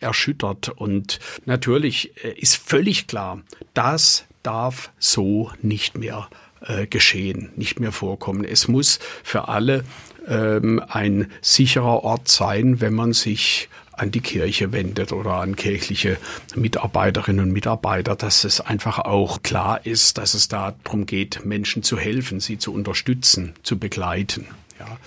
erschüttert. 0.00 0.68
Und 0.68 1.20
natürlich 1.44 2.16
ist 2.16 2.56
völlig 2.56 3.08
klar, 3.08 3.42
das 3.74 4.26
darf 4.42 4.90
so 4.98 5.50
nicht 5.60 5.98
mehr 5.98 6.28
äh, 6.66 6.86
geschehen, 6.86 7.50
nicht 7.56 7.80
mehr 7.80 7.92
vorkommen. 7.92 8.44
Es 8.44 8.68
muss 8.68 8.98
für 9.22 9.48
alle 9.48 9.84
ähm, 10.26 10.82
ein 10.88 11.30
sicherer 11.40 12.04
Ort 12.04 12.28
sein, 12.28 12.80
wenn 12.80 12.94
man 12.94 13.12
sich 13.12 13.68
an 13.92 14.10
die 14.10 14.20
Kirche 14.20 14.72
wendet 14.72 15.12
oder 15.12 15.34
an 15.34 15.56
kirchliche 15.56 16.18
Mitarbeiterinnen 16.54 17.46
und 17.46 17.52
Mitarbeiter, 17.52 18.14
dass 18.14 18.44
es 18.44 18.60
einfach 18.60 19.00
auch 19.00 19.42
klar 19.42 19.84
ist, 19.84 20.18
dass 20.18 20.34
es 20.34 20.48
darum 20.48 21.06
geht, 21.06 21.44
Menschen 21.44 21.82
zu 21.82 21.98
helfen, 21.98 22.40
sie 22.40 22.58
zu 22.58 22.72
unterstützen, 22.72 23.54
zu 23.62 23.78
begleiten. 23.78 24.46
Ja. 24.78 24.98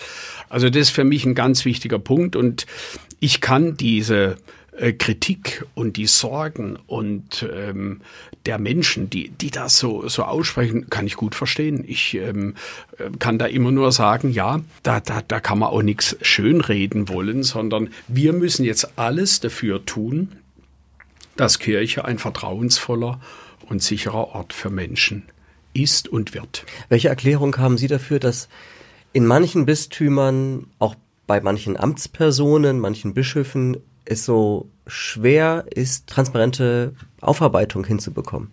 Also 0.49 0.69
das 0.69 0.81
ist 0.81 0.89
für 0.89 1.05
mich 1.05 1.25
ein 1.25 1.35
ganz 1.35 1.63
wichtiger 1.63 1.99
Punkt 1.99 2.35
und 2.35 2.65
ich 3.19 3.39
kann 3.39 3.77
diese 3.77 4.37
äh, 4.77 4.93
Kritik 4.93 5.65
und 5.75 5.97
die 5.97 6.07
Sorgen 6.07 6.77
und 6.87 7.47
ähm, 7.53 8.01
der 8.45 8.57
Menschen, 8.57 9.09
die, 9.09 9.29
die 9.29 9.51
das 9.51 9.77
so, 9.77 10.07
so 10.07 10.23
aussprechen, 10.23 10.89
kann 10.89 11.05
ich 11.05 11.15
gut 11.15 11.35
verstehen. 11.35 11.83
Ich 11.85 12.15
ähm, 12.15 12.55
kann 13.19 13.37
da 13.37 13.45
immer 13.45 13.71
nur 13.71 13.91
sagen, 13.91 14.31
ja, 14.31 14.61
da, 14.83 14.99
da, 14.99 15.21
da 15.27 15.39
kann 15.39 15.59
man 15.59 15.69
auch 15.69 15.81
nichts 15.81 16.15
schönreden 16.21 17.09
wollen, 17.09 17.43
sondern 17.43 17.89
wir 18.07 18.33
müssen 18.33 18.63
jetzt 18.63 18.97
alles 18.97 19.41
dafür 19.41 19.85
tun, 19.85 20.29
dass 21.35 21.59
Kirche 21.59 22.05
ein 22.05 22.17
vertrauensvoller 22.17 23.19
und 23.67 23.83
sicherer 23.83 24.29
Ort 24.29 24.53
für 24.53 24.69
Menschen 24.69 25.23
ist 25.73 26.07
und 26.07 26.33
wird. 26.33 26.65
Welche 26.89 27.09
Erklärung 27.09 27.57
haben 27.57 27.77
Sie 27.77 27.87
dafür, 27.87 28.19
dass 28.19 28.49
in 29.13 29.25
manchen 29.25 29.65
Bistümern, 29.65 30.67
auch 30.79 30.95
bei 31.27 31.41
manchen 31.41 31.77
Amtspersonen, 31.77 32.79
manchen 32.79 33.13
Bischöfen 33.13 33.77
es 34.05 34.25
so 34.25 34.69
schwer 34.87 35.65
ist, 35.73 36.07
transparente 36.07 36.93
Aufarbeitung 37.21 37.85
hinzubekommen? 37.85 38.49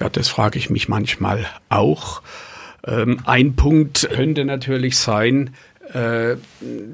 Ja, 0.00 0.08
das 0.08 0.28
frage 0.28 0.58
ich 0.58 0.70
mich 0.70 0.88
manchmal 0.88 1.46
auch. 1.68 2.22
Ähm, 2.84 3.20
ein 3.24 3.54
Punkt 3.54 4.08
könnte 4.12 4.44
natürlich 4.44 4.96
sein, 4.98 5.54
äh, 5.92 6.36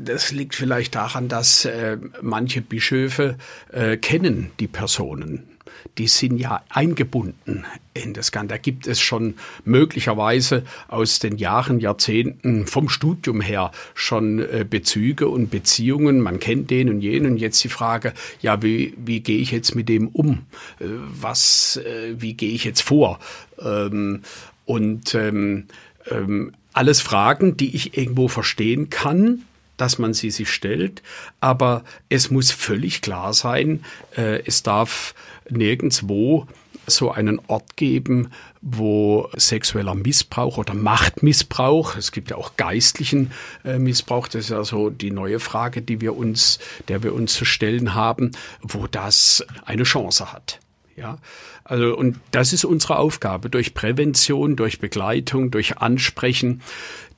das 0.04 0.32
liegt 0.32 0.54
vielleicht 0.54 0.94
daran, 0.94 1.28
dass 1.28 1.64
äh, 1.64 1.98
manche 2.20 2.60
Bischöfe 2.60 3.36
äh, 3.72 3.96
kennen 3.96 4.50
die 4.60 4.68
Personen 4.68 5.57
die 5.98 6.08
sind 6.08 6.38
ja 6.38 6.62
eingebunden 6.68 7.64
in 7.94 8.14
das 8.14 8.32
Ganze. 8.32 8.48
Da 8.48 8.58
gibt 8.58 8.86
es 8.86 9.00
schon 9.00 9.34
möglicherweise 9.64 10.64
aus 10.88 11.18
den 11.18 11.36
Jahren, 11.36 11.80
Jahrzehnten 11.80 12.66
vom 12.66 12.88
Studium 12.88 13.40
her 13.40 13.72
schon 13.94 14.38
äh, 14.38 14.64
Bezüge 14.68 15.28
und 15.28 15.50
Beziehungen. 15.50 16.20
Man 16.20 16.38
kennt 16.38 16.70
den 16.70 16.88
und 16.88 17.00
jenen. 17.00 17.32
Und 17.32 17.36
jetzt 17.38 17.62
die 17.64 17.68
Frage, 17.68 18.12
ja, 18.40 18.62
wie, 18.62 18.94
wie 18.96 19.20
gehe 19.20 19.38
ich 19.38 19.50
jetzt 19.50 19.74
mit 19.74 19.88
dem 19.88 20.08
um? 20.08 20.46
Äh, 20.80 20.84
was, 20.86 21.78
äh, 21.78 22.14
wie 22.18 22.34
gehe 22.34 22.52
ich 22.52 22.64
jetzt 22.64 22.82
vor? 22.82 23.18
Ähm, 23.60 24.22
und 24.64 25.14
ähm, 25.14 25.66
ähm, 26.10 26.52
alles 26.72 27.00
Fragen, 27.00 27.56
die 27.56 27.74
ich 27.74 27.96
irgendwo 27.96 28.28
verstehen 28.28 28.90
kann, 28.90 29.42
dass 29.78 29.98
man 29.98 30.12
sie 30.12 30.30
sich 30.30 30.50
stellt, 30.50 31.02
aber 31.40 31.84
es 32.08 32.30
muss 32.30 32.50
völlig 32.50 33.00
klar 33.00 33.32
sein, 33.32 33.84
äh, 34.16 34.42
es 34.44 34.62
darf 34.62 35.14
nirgendwo 35.50 36.46
so 36.86 37.10
einen 37.10 37.40
Ort 37.48 37.76
geben, 37.76 38.30
wo 38.60 39.28
sexueller 39.36 39.94
Missbrauch 39.94 40.58
oder 40.58 40.74
Machtmissbrauch, 40.74 41.96
es 41.96 42.12
gibt 42.12 42.30
ja 42.30 42.36
auch 42.36 42.56
geistlichen 42.56 43.32
äh, 43.64 43.78
Missbrauch, 43.78 44.28
das 44.28 44.44
ist 44.44 44.50
ja 44.50 44.64
so 44.64 44.90
die 44.90 45.10
neue 45.10 45.40
Frage, 45.40 45.82
die 45.82 46.00
wir 46.00 46.16
uns, 46.16 46.58
der 46.88 47.02
wir 47.02 47.14
uns 47.14 47.34
zu 47.34 47.44
stellen 47.44 47.94
haben, 47.94 48.32
wo 48.62 48.86
das 48.86 49.44
eine 49.64 49.84
Chance 49.84 50.32
hat. 50.32 50.60
Ja, 50.96 51.18
also, 51.62 51.96
und 51.96 52.18
das 52.32 52.52
ist 52.52 52.64
unsere 52.64 52.98
Aufgabe, 52.98 53.50
durch 53.50 53.72
Prävention, 53.72 54.56
durch 54.56 54.80
Begleitung, 54.80 55.52
durch 55.52 55.78
Ansprechen, 55.78 56.60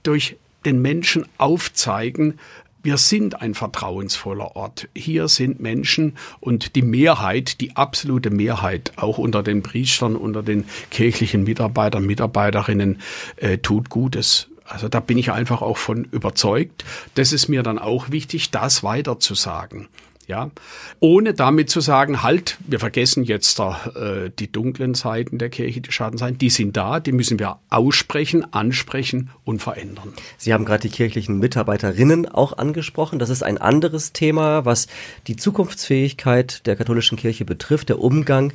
durch 0.03 0.37
den 0.67 0.83
Menschen 0.83 1.27
aufzeigen, 1.39 2.39
wir 2.83 2.97
sind 2.97 3.41
ein 3.41 3.55
vertrauensvoller 3.55 4.57
Ort. 4.57 4.89
Hier 4.95 5.29
sind 5.29 5.61
Menschen 5.61 6.17
und 6.41 6.75
die 6.77 6.83
Mehrheit, 6.83 7.61
die 7.61 7.77
absolute 7.77 8.31
Mehrheit, 8.31 8.93
auch 8.97 9.19
unter 9.19 9.43
den 9.43 9.63
Priestern, 9.63 10.17
unter 10.17 10.43
den 10.43 10.65
kirchlichen 10.91 11.45
Mitarbeitern, 11.45 12.07
Mitarbeiterinnen, 12.07 13.01
äh, 13.37 13.59
tut 13.59 13.91
Gutes. 13.91 14.49
Also 14.65 14.89
da 14.89 15.01
bin 15.01 15.19
ich 15.19 15.33
einfach 15.33 15.63
auch 15.63 15.77
von 15.77 16.05
überzeugt. 16.05 16.85
Das 17.15 17.33
ist 17.33 17.49
mir 17.49 17.63
dann 17.63 17.79
auch 17.79 18.11
wichtig, 18.11 18.51
das 18.51 18.83
weiter 18.85 19.19
zu 19.19 19.35
sagen. 19.35 19.89
Ja, 20.31 20.53
ohne 21.01 21.35
damit 21.35 21.71
zu 21.71 21.81
sagen, 21.81 22.23
halt, 22.23 22.57
wir 22.65 22.79
vergessen 22.79 23.25
jetzt 23.25 23.59
da, 23.59 23.91
äh, 23.97 24.31
die 24.31 24.53
dunklen 24.53 24.95
Seiten 24.95 25.39
der 25.39 25.49
Kirche, 25.49 25.81
die 25.81 25.91
Schattenseiten, 25.91 26.39
die 26.39 26.51
sind 26.51 26.77
da, 26.77 27.01
die 27.01 27.11
müssen 27.11 27.41
wir 27.41 27.59
aussprechen, 27.69 28.47
ansprechen 28.55 29.31
und 29.43 29.61
verändern. 29.61 30.13
Sie 30.39 30.55
haben 30.55 30.65
gerade 30.65 30.83
die 30.83 30.95
kirchlichen 30.95 31.41
Mitarbeiterinnen 31.41 32.27
auch 32.27 32.57
angesprochen. 32.57 33.19
Das 33.19 33.29
ist 33.29 33.43
ein 33.43 33.59
anderes 33.59 34.13
Thema, 34.13 34.65
was 34.65 34.87
die 35.27 35.35
Zukunftsfähigkeit 35.35 36.65
der 36.65 36.77
katholischen 36.77 37.19
Kirche 37.19 37.45
betrifft, 37.45 37.89
der 37.89 37.99
Umgang 37.99 38.53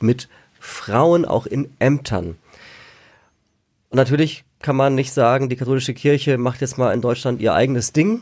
mit 0.00 0.28
Frauen 0.60 1.24
auch 1.24 1.46
in 1.46 1.70
Ämtern. 1.78 2.36
Und 3.88 3.96
natürlich 3.96 4.44
kann 4.60 4.76
man 4.76 4.94
nicht 4.94 5.14
sagen, 5.14 5.48
die 5.48 5.56
katholische 5.56 5.94
Kirche 5.94 6.36
macht 6.36 6.60
jetzt 6.60 6.76
mal 6.76 6.92
in 6.92 7.00
Deutschland 7.00 7.40
ihr 7.40 7.54
eigenes 7.54 7.94
Ding, 7.94 8.20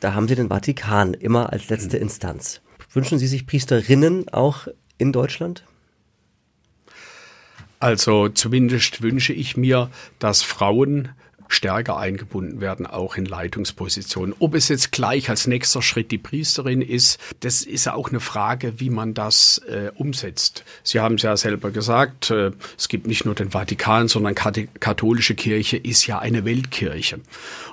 da 0.00 0.14
haben 0.14 0.28
Sie 0.28 0.34
den 0.34 0.48
Vatikan 0.48 1.14
immer 1.14 1.52
als 1.52 1.68
letzte 1.68 1.96
Instanz. 1.96 2.60
Wünschen 2.92 3.18
Sie 3.18 3.26
sich 3.26 3.46
Priesterinnen 3.46 4.28
auch 4.28 4.68
in 4.98 5.12
Deutschland? 5.12 5.64
Also 7.78 8.28
zumindest 8.28 9.02
wünsche 9.02 9.32
ich 9.32 9.56
mir, 9.56 9.90
dass 10.18 10.42
Frauen 10.42 11.10
stärker 11.48 11.96
eingebunden 11.96 12.60
werden, 12.60 12.86
auch 12.86 13.16
in 13.16 13.24
Leitungspositionen. 13.24 14.34
Ob 14.38 14.54
es 14.54 14.68
jetzt 14.68 14.92
gleich 14.92 15.30
als 15.30 15.46
nächster 15.46 15.82
Schritt 15.82 16.10
die 16.10 16.18
Priesterin 16.18 16.82
ist, 16.82 17.20
das 17.40 17.62
ist 17.62 17.88
auch 17.88 18.08
eine 18.08 18.20
Frage, 18.20 18.80
wie 18.80 18.90
man 18.90 19.14
das 19.14 19.58
äh, 19.68 19.90
umsetzt. 19.94 20.64
Sie 20.82 21.00
haben 21.00 21.16
es 21.16 21.22
ja 21.22 21.36
selber 21.36 21.70
gesagt, 21.70 22.30
äh, 22.30 22.50
es 22.76 22.88
gibt 22.88 23.06
nicht 23.06 23.24
nur 23.24 23.34
den 23.34 23.50
Vatikan, 23.50 24.08
sondern 24.08 24.34
katholische 24.34 25.34
Kirche 25.34 25.76
ist 25.76 26.06
ja 26.06 26.18
eine 26.18 26.44
Weltkirche. 26.44 27.20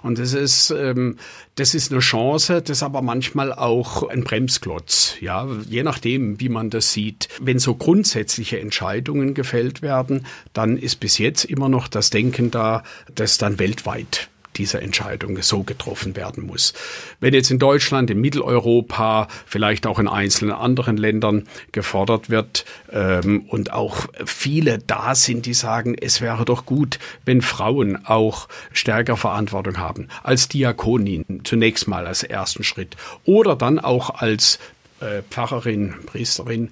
Und 0.01 0.19
das 0.19 0.33
ist, 0.33 0.69
ähm, 0.71 1.17
das 1.55 1.75
ist 1.75 1.91
eine 1.91 1.99
Chance, 2.01 2.61
das 2.61 2.81
aber 2.81 3.01
manchmal 3.01 3.53
auch 3.53 4.07
ein 4.09 4.23
Bremsklotz, 4.23 5.15
ja, 5.21 5.47
je 5.69 5.83
nachdem, 5.83 6.39
wie 6.39 6.49
man 6.49 6.69
das 6.69 6.93
sieht. 6.93 7.29
Wenn 7.39 7.59
so 7.59 7.75
grundsätzliche 7.75 8.59
Entscheidungen 8.59 9.33
gefällt 9.33 9.81
werden, 9.81 10.25
dann 10.53 10.77
ist 10.77 10.99
bis 10.99 11.17
jetzt 11.17 11.45
immer 11.45 11.69
noch 11.69 11.87
das 11.87 12.09
Denken 12.09 12.49
da, 12.49 12.83
dass 13.13 13.37
dann 13.37 13.59
weltweit 13.59 14.29
diese 14.55 14.81
Entscheidung 14.81 15.41
so 15.41 15.63
getroffen 15.63 16.15
werden 16.15 16.45
muss. 16.45 16.73
Wenn 17.19 17.33
jetzt 17.33 17.51
in 17.51 17.59
Deutschland, 17.59 18.09
in 18.09 18.21
Mitteleuropa, 18.21 19.27
vielleicht 19.45 19.87
auch 19.87 19.99
in 19.99 20.07
einzelnen 20.07 20.53
anderen 20.53 20.97
Ländern 20.97 21.47
gefordert 21.71 22.29
wird 22.29 22.65
ähm, 22.91 23.45
und 23.47 23.73
auch 23.73 24.07
viele 24.25 24.79
da 24.79 25.15
sind, 25.15 25.45
die 25.45 25.53
sagen, 25.53 25.95
es 25.99 26.21
wäre 26.21 26.45
doch 26.45 26.65
gut, 26.65 26.99
wenn 27.25 27.41
Frauen 27.41 28.05
auch 28.05 28.47
stärker 28.71 29.17
Verantwortung 29.17 29.77
haben, 29.77 30.07
als 30.23 30.47
Diakonin 30.47 31.41
zunächst 31.43 31.87
mal 31.87 32.07
als 32.07 32.23
ersten 32.23 32.63
Schritt 32.63 32.95
oder 33.25 33.55
dann 33.55 33.79
auch 33.79 34.09
als 34.09 34.59
äh, 34.99 35.21
Pfarrerin, 35.29 35.95
Priesterin, 36.05 36.69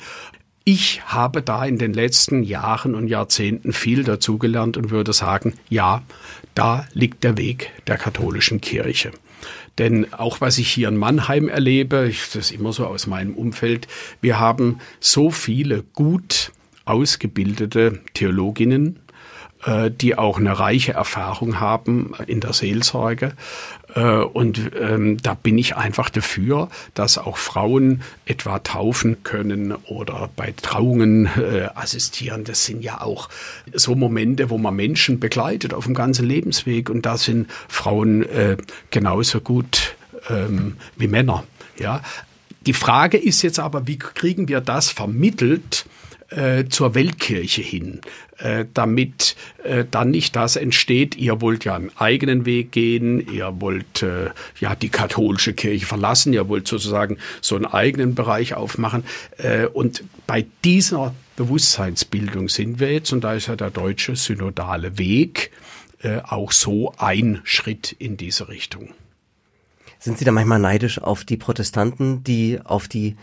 ich 0.63 1.02
habe 1.06 1.41
da 1.41 1.65
in 1.65 1.80
den 1.80 1.94
letzten 1.94 2.44
Jahren 2.44 2.94
und 2.94 3.08
Jahrzehnten 3.08 3.74
viel 3.74 4.04
dazugelernt 4.04 4.78
und 4.78 4.91
würde 4.91 5.12
sagen, 5.12 5.56
ja, 5.70 6.04
da 6.56 6.86
liegt 6.94 7.24
der 7.24 7.38
Weg 7.38 7.72
der 7.88 7.98
katholischen 7.98 8.62
Kirche. 8.62 9.12
Denn 9.78 10.14
auch 10.14 10.42
was 10.42 10.58
ich 10.58 10.70
hier 10.70 10.90
in 10.90 10.98
Mannheim 10.98 11.48
erlebe, 11.48 12.08
das 12.08 12.36
ist 12.36 12.52
immer 12.52 12.74
so 12.74 12.86
aus 12.86 13.08
meinem 13.08 13.36
Umfeld, 13.36 13.88
wir 14.20 14.40
haben 14.40 14.80
so 15.00 15.32
viele 15.32 15.84
gut 15.84 16.52
ausgebildete 16.86 18.00
Theologinnen, 18.14 19.00
äh, 19.64 19.90
die 19.90 20.18
auch 20.18 20.38
eine 20.38 20.60
reiche 20.60 20.94
Erfahrung 20.94 21.60
haben 21.60 22.14
in 22.28 22.42
der 22.42 22.54
Seelsorge. 22.54 23.34
Äh, 23.96 24.02
und 24.02 24.72
ähm, 24.80 25.18
da 25.22 25.34
bin 25.34 25.58
ich 25.58 25.76
einfach 25.76 26.10
dafür, 26.10 26.70
dass 26.94 27.18
auch 27.18 27.38
Frauen 27.38 28.02
etwa 28.26 28.60
taufen 28.60 29.24
können 29.24 29.74
oder 29.74 30.30
bei 30.36 30.54
Trauungen 30.62 31.26
äh, 31.26 31.70
assistieren. 31.76 32.44
Das 32.44 32.66
sind 32.66 32.84
ja 32.84 33.02
auch 33.02 33.30
so 33.74 33.96
Momente, 33.96 34.50
wo 34.50 34.58
man 34.58 34.76
Menschen 34.76 35.20
begleitet 35.20 35.74
auf 35.74 35.86
dem 35.86 35.94
ganzen 35.94 36.26
Lebensweg. 36.26 36.90
Und 36.90 37.06
da 37.06 37.18
sind 37.18 37.50
Frauen 37.68 38.26
genauso 38.90 39.42
gut 39.42 39.96
ähm, 40.30 40.78
wie 40.98 41.08
Männer. 41.08 41.44
Ja. 41.78 42.02
Die 42.66 42.74
Frage 42.74 43.18
ist 43.18 43.42
jetzt 43.42 43.60
aber, 43.60 43.88
wie 43.88 43.98
kriegen 43.98 44.48
wir 44.48 44.62
das 44.62 44.90
vermittelt? 44.90 45.86
Äh, 46.32 46.65
zur 46.70 46.96
Weltkirche 46.96 47.62
hin, 47.62 48.02
äh, 48.38 48.65
damit 48.74 49.36
äh, 49.63 49.86
dann 49.89 50.12
nicht 50.12 50.36
das 50.36 50.56
entsteht, 50.56 51.15
ihr 51.15 51.41
wollt 51.41 51.65
ja 51.65 51.76
einen 51.76 51.91
eigenen 51.98 52.46
Weg 52.46 52.72
gehen, 52.72 53.20
ihr 53.32 53.54
wollt 53.60 54.02
äh, 54.02 54.30
ja 54.60 54.76
die 54.76 54.89
katholische 54.89 55.54
Kirche 55.54 55.86
verlassen, 55.86 56.34
ihr 56.34 56.48
wollt 56.48 56.67
sozusagen 56.67 57.17
so 57.41 57.56
einen 57.56 57.65
eigenen 57.65 58.15
Bereich 58.15 58.54
aufmachen. 58.54 59.04
Äh, 59.38 59.65
und 59.65 60.04
bei 60.26 60.46
dieser 60.63 61.13
Bewusstseinsbildung 61.36 62.50
sind 62.50 62.80
wir 62.80 62.91
jetzt, 62.91 63.12
und 63.12 63.24
da 63.24 63.34
ist 63.34 63.48
ja 63.48 63.56
der 63.56 63.70
deutsche 63.70 64.15
synodale 64.15 64.98
Weg 64.98 65.52
äh, 66.02 66.20
auch 66.24 66.52
so 66.52 66.94
ein 66.98 67.41
Schritt 67.44 67.96
in 67.98 68.17
diese 68.17 68.48
Richtung. 68.48 68.94
Sind 70.00 70.17
Sie 70.17 70.26
da 70.26 70.32
manchmal 70.32 70.60
neidisch 70.60 71.00
auf 71.00 71.26
die 71.26 71.38
Protestanten, 71.38 72.24
die 72.24 72.60
auf 72.63 72.88
die 72.88 73.17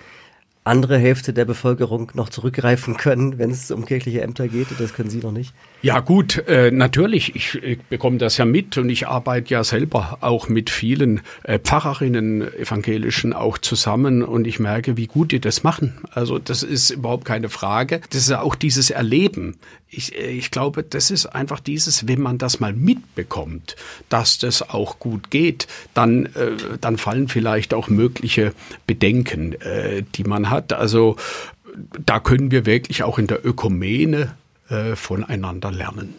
andere 0.69 0.99
Hälfte 0.99 1.33
der 1.33 1.45
Bevölkerung 1.45 2.13
noch 2.15 2.29
zurückgreifen 2.29 2.97
können, 2.97 3.39
wenn 3.39 3.51
es 3.51 3.71
um 3.71 3.85
kirchliche 3.85 4.21
Ämter 4.23 4.49
geht. 4.49 4.69
Das 4.79 4.95
können 4.95 5.11
Sie 5.11 5.19
noch 5.19 5.33
nicht. 5.33 5.53
Ja 5.81 6.01
gut, 6.01 6.45
äh, 6.49 6.71
natürlich. 6.71 7.37
Ich, 7.37 7.55
ich 7.63 7.81
bekomme 7.83 8.19
das 8.19 8.37
ja 8.37 8.45
mit 8.45 8.77
und 8.79 8.91
ich 8.91 9.07
arbeite 9.07 9.55
ja 9.55 9.65
selber 9.65 10.19
auch 10.21 10.49
mit 10.49 10.71
vielen 10.71 11.21
äh, 11.45 11.59
Pfarrerinnen, 11.59 12.53
evangelischen 12.55 13.33
auch 13.33 13.59
zusammen 13.59 14.23
und 14.23 14.47
ich 14.47 14.59
merke, 14.59 14.97
wie 14.97 15.07
gut 15.07 15.33
die 15.33 15.41
das 15.41 15.63
machen. 15.63 16.01
Also 16.11 16.39
das 16.39 16.63
ist 16.63 16.91
überhaupt 16.91 17.25
keine 17.25 17.49
Frage. 17.49 18.01
Das 18.11 18.23
ist 18.23 18.31
ja 18.31 18.41
auch 18.41 18.57
dieses 18.57 18.91
Erleben. 18.91 19.57
Ich, 19.91 20.19
äh, 20.19 20.31
ich 20.31 20.51
glaube, 20.51 20.83
das 20.83 21.11
ist 21.11 21.27
einfach 21.27 21.61
dieses, 21.61 22.09
wenn 22.09 22.21
man 22.21 22.39
das 22.39 22.61
mal 22.61 22.73
mitbekommt, 22.73 23.77
dass 24.09 24.39
das 24.39 24.69
auch 24.69 24.99
gut 24.99 25.31
geht, 25.31 25.67
dann, 25.95 26.27
äh, 26.27 26.57
dann 26.81 26.99
fallen 26.99 27.29
vielleicht 27.29 27.73
auch 27.73 27.89
mögliche 27.89 28.53
Bedenken, 28.87 29.53
äh, 29.61 30.03
die 30.15 30.25
man 30.25 30.51
hat. 30.51 30.58
Also 30.73 31.17
da 32.05 32.21
können 32.21 32.51
wir 32.51 32.67
wirklich 32.67 33.03
auch 33.03 33.19
in 33.19 33.27
der 33.27 33.45
Ökumene 33.45 34.35
äh, 34.69 34.97
voneinander 34.97 35.71
lernen. 35.71 36.15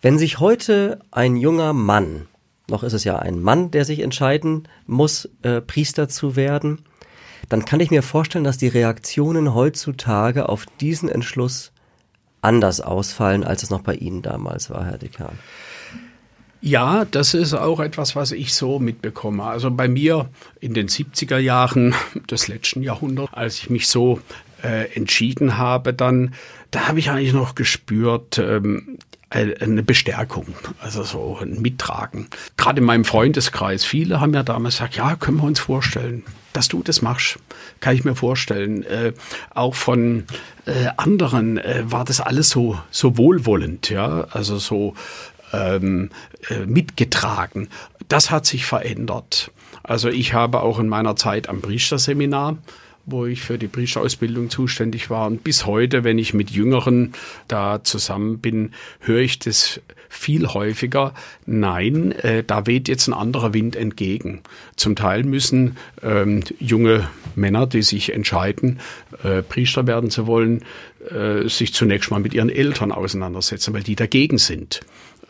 Wenn 0.00 0.18
sich 0.18 0.38
heute 0.38 1.00
ein 1.10 1.36
junger 1.36 1.72
Mann, 1.72 2.26
noch 2.70 2.82
ist 2.82 2.92
es 2.92 3.04
ja 3.04 3.18
ein 3.18 3.40
Mann, 3.40 3.70
der 3.70 3.84
sich 3.84 4.00
entscheiden 4.00 4.68
muss, 4.86 5.28
äh, 5.42 5.60
Priester 5.60 6.08
zu 6.08 6.36
werden, 6.36 6.84
dann 7.48 7.64
kann 7.64 7.80
ich 7.80 7.90
mir 7.90 8.02
vorstellen, 8.02 8.44
dass 8.44 8.58
die 8.58 8.68
Reaktionen 8.68 9.54
heutzutage 9.54 10.48
auf 10.48 10.66
diesen 10.80 11.08
Entschluss 11.08 11.72
anders 12.42 12.80
ausfallen, 12.80 13.42
als 13.42 13.62
es 13.62 13.70
noch 13.70 13.80
bei 13.80 13.94
Ihnen 13.94 14.22
damals 14.22 14.70
war, 14.70 14.84
Herr 14.84 14.98
Dekan. 14.98 15.38
Ja, 16.60 17.04
das 17.04 17.34
ist 17.34 17.54
auch 17.54 17.80
etwas, 17.80 18.16
was 18.16 18.32
ich 18.32 18.52
so 18.52 18.78
mitbekomme. 18.78 19.44
Also 19.44 19.70
bei 19.70 19.86
mir 19.86 20.28
in 20.60 20.74
den 20.74 20.88
70er 20.88 21.38
Jahren 21.38 21.94
des 22.30 22.48
letzten 22.48 22.82
Jahrhunderts, 22.82 23.32
als 23.32 23.58
ich 23.58 23.70
mich 23.70 23.86
so 23.86 24.20
äh, 24.62 24.92
entschieden 24.94 25.56
habe, 25.56 25.94
dann, 25.94 26.34
da 26.70 26.88
habe 26.88 26.98
ich 26.98 27.10
eigentlich 27.10 27.32
noch 27.32 27.54
gespürt, 27.54 28.38
ähm, 28.38 28.98
eine 29.30 29.82
Bestärkung, 29.82 30.46
also 30.80 31.02
so 31.02 31.38
ein 31.40 31.60
Mittragen. 31.60 32.28
Gerade 32.56 32.78
in 32.78 32.86
meinem 32.86 33.04
Freundeskreis, 33.04 33.84
viele 33.84 34.20
haben 34.20 34.32
ja 34.32 34.42
damals 34.42 34.76
gesagt, 34.76 34.96
ja, 34.96 35.16
können 35.16 35.36
wir 35.36 35.44
uns 35.44 35.60
vorstellen, 35.60 36.24
dass 36.54 36.68
du 36.68 36.82
das 36.82 37.02
machst, 37.02 37.38
kann 37.80 37.94
ich 37.94 38.04
mir 38.04 38.14
vorstellen. 38.14 38.84
Äh, 38.84 39.12
auch 39.54 39.74
von 39.74 40.24
äh, 40.64 40.86
anderen 40.96 41.58
äh, 41.58 41.82
war 41.84 42.06
das 42.06 42.22
alles 42.22 42.48
so 42.48 42.78
so 42.90 43.18
wohlwollend, 43.18 43.90
ja, 43.90 44.26
also 44.30 44.56
so 44.56 44.94
ähm, 45.52 46.10
äh, 46.48 46.66
mitgetragen. 46.66 47.68
Das 48.08 48.30
hat 48.30 48.46
sich 48.46 48.64
verändert. 48.66 49.50
Also 49.82 50.08
ich 50.08 50.34
habe 50.34 50.60
auch 50.60 50.78
in 50.78 50.88
meiner 50.88 51.16
Zeit 51.16 51.48
am 51.48 51.60
Priesterseminar 51.60 52.58
wo 53.10 53.24
ich 53.26 53.40
für 53.40 53.58
die 53.58 53.68
Priesterausbildung 53.68 54.50
zuständig 54.50 55.10
war. 55.10 55.26
Und 55.26 55.42
bis 55.42 55.66
heute, 55.66 56.04
wenn 56.04 56.18
ich 56.18 56.34
mit 56.34 56.50
Jüngeren 56.50 57.14
da 57.48 57.82
zusammen 57.82 58.38
bin, 58.38 58.72
höre 59.00 59.20
ich 59.20 59.38
das 59.38 59.80
viel 60.08 60.46
häufiger. 60.48 61.14
Nein, 61.46 62.12
äh, 62.12 62.44
da 62.44 62.66
weht 62.66 62.88
jetzt 62.88 63.08
ein 63.08 63.14
anderer 63.14 63.54
Wind 63.54 63.76
entgegen. 63.76 64.40
Zum 64.76 64.96
Teil 64.96 65.24
müssen 65.24 65.76
ähm, 66.02 66.42
junge 66.58 67.08
Männer, 67.34 67.66
die 67.66 67.82
sich 67.82 68.12
entscheiden, 68.12 68.80
äh, 69.22 69.42
Priester 69.42 69.86
werden 69.86 70.10
zu 70.10 70.26
wollen, 70.26 70.64
äh, 71.10 71.48
sich 71.48 71.72
zunächst 71.74 72.10
mal 72.10 72.20
mit 72.20 72.34
ihren 72.34 72.50
Eltern 72.50 72.92
auseinandersetzen, 72.92 73.74
weil 73.74 73.82
die 73.82 73.96
dagegen 73.96 74.38
sind 74.38 74.80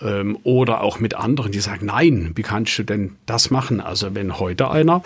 ähm, 0.03 0.39
oder 0.43 0.83
auch 0.83 1.01
mit 1.01 1.15
anderen, 1.15 1.53
die 1.53 1.61
sagen, 1.61 1.87
nein, 1.87 2.33
wie 2.35 2.43
kannst 2.43 2.79
du 2.79 2.83
denn 2.83 3.17
das 3.27 3.51
machen? 3.51 3.81
Also 3.81 4.15
wenn 4.15 4.39
heute 4.39 4.71
einer 4.71 5.03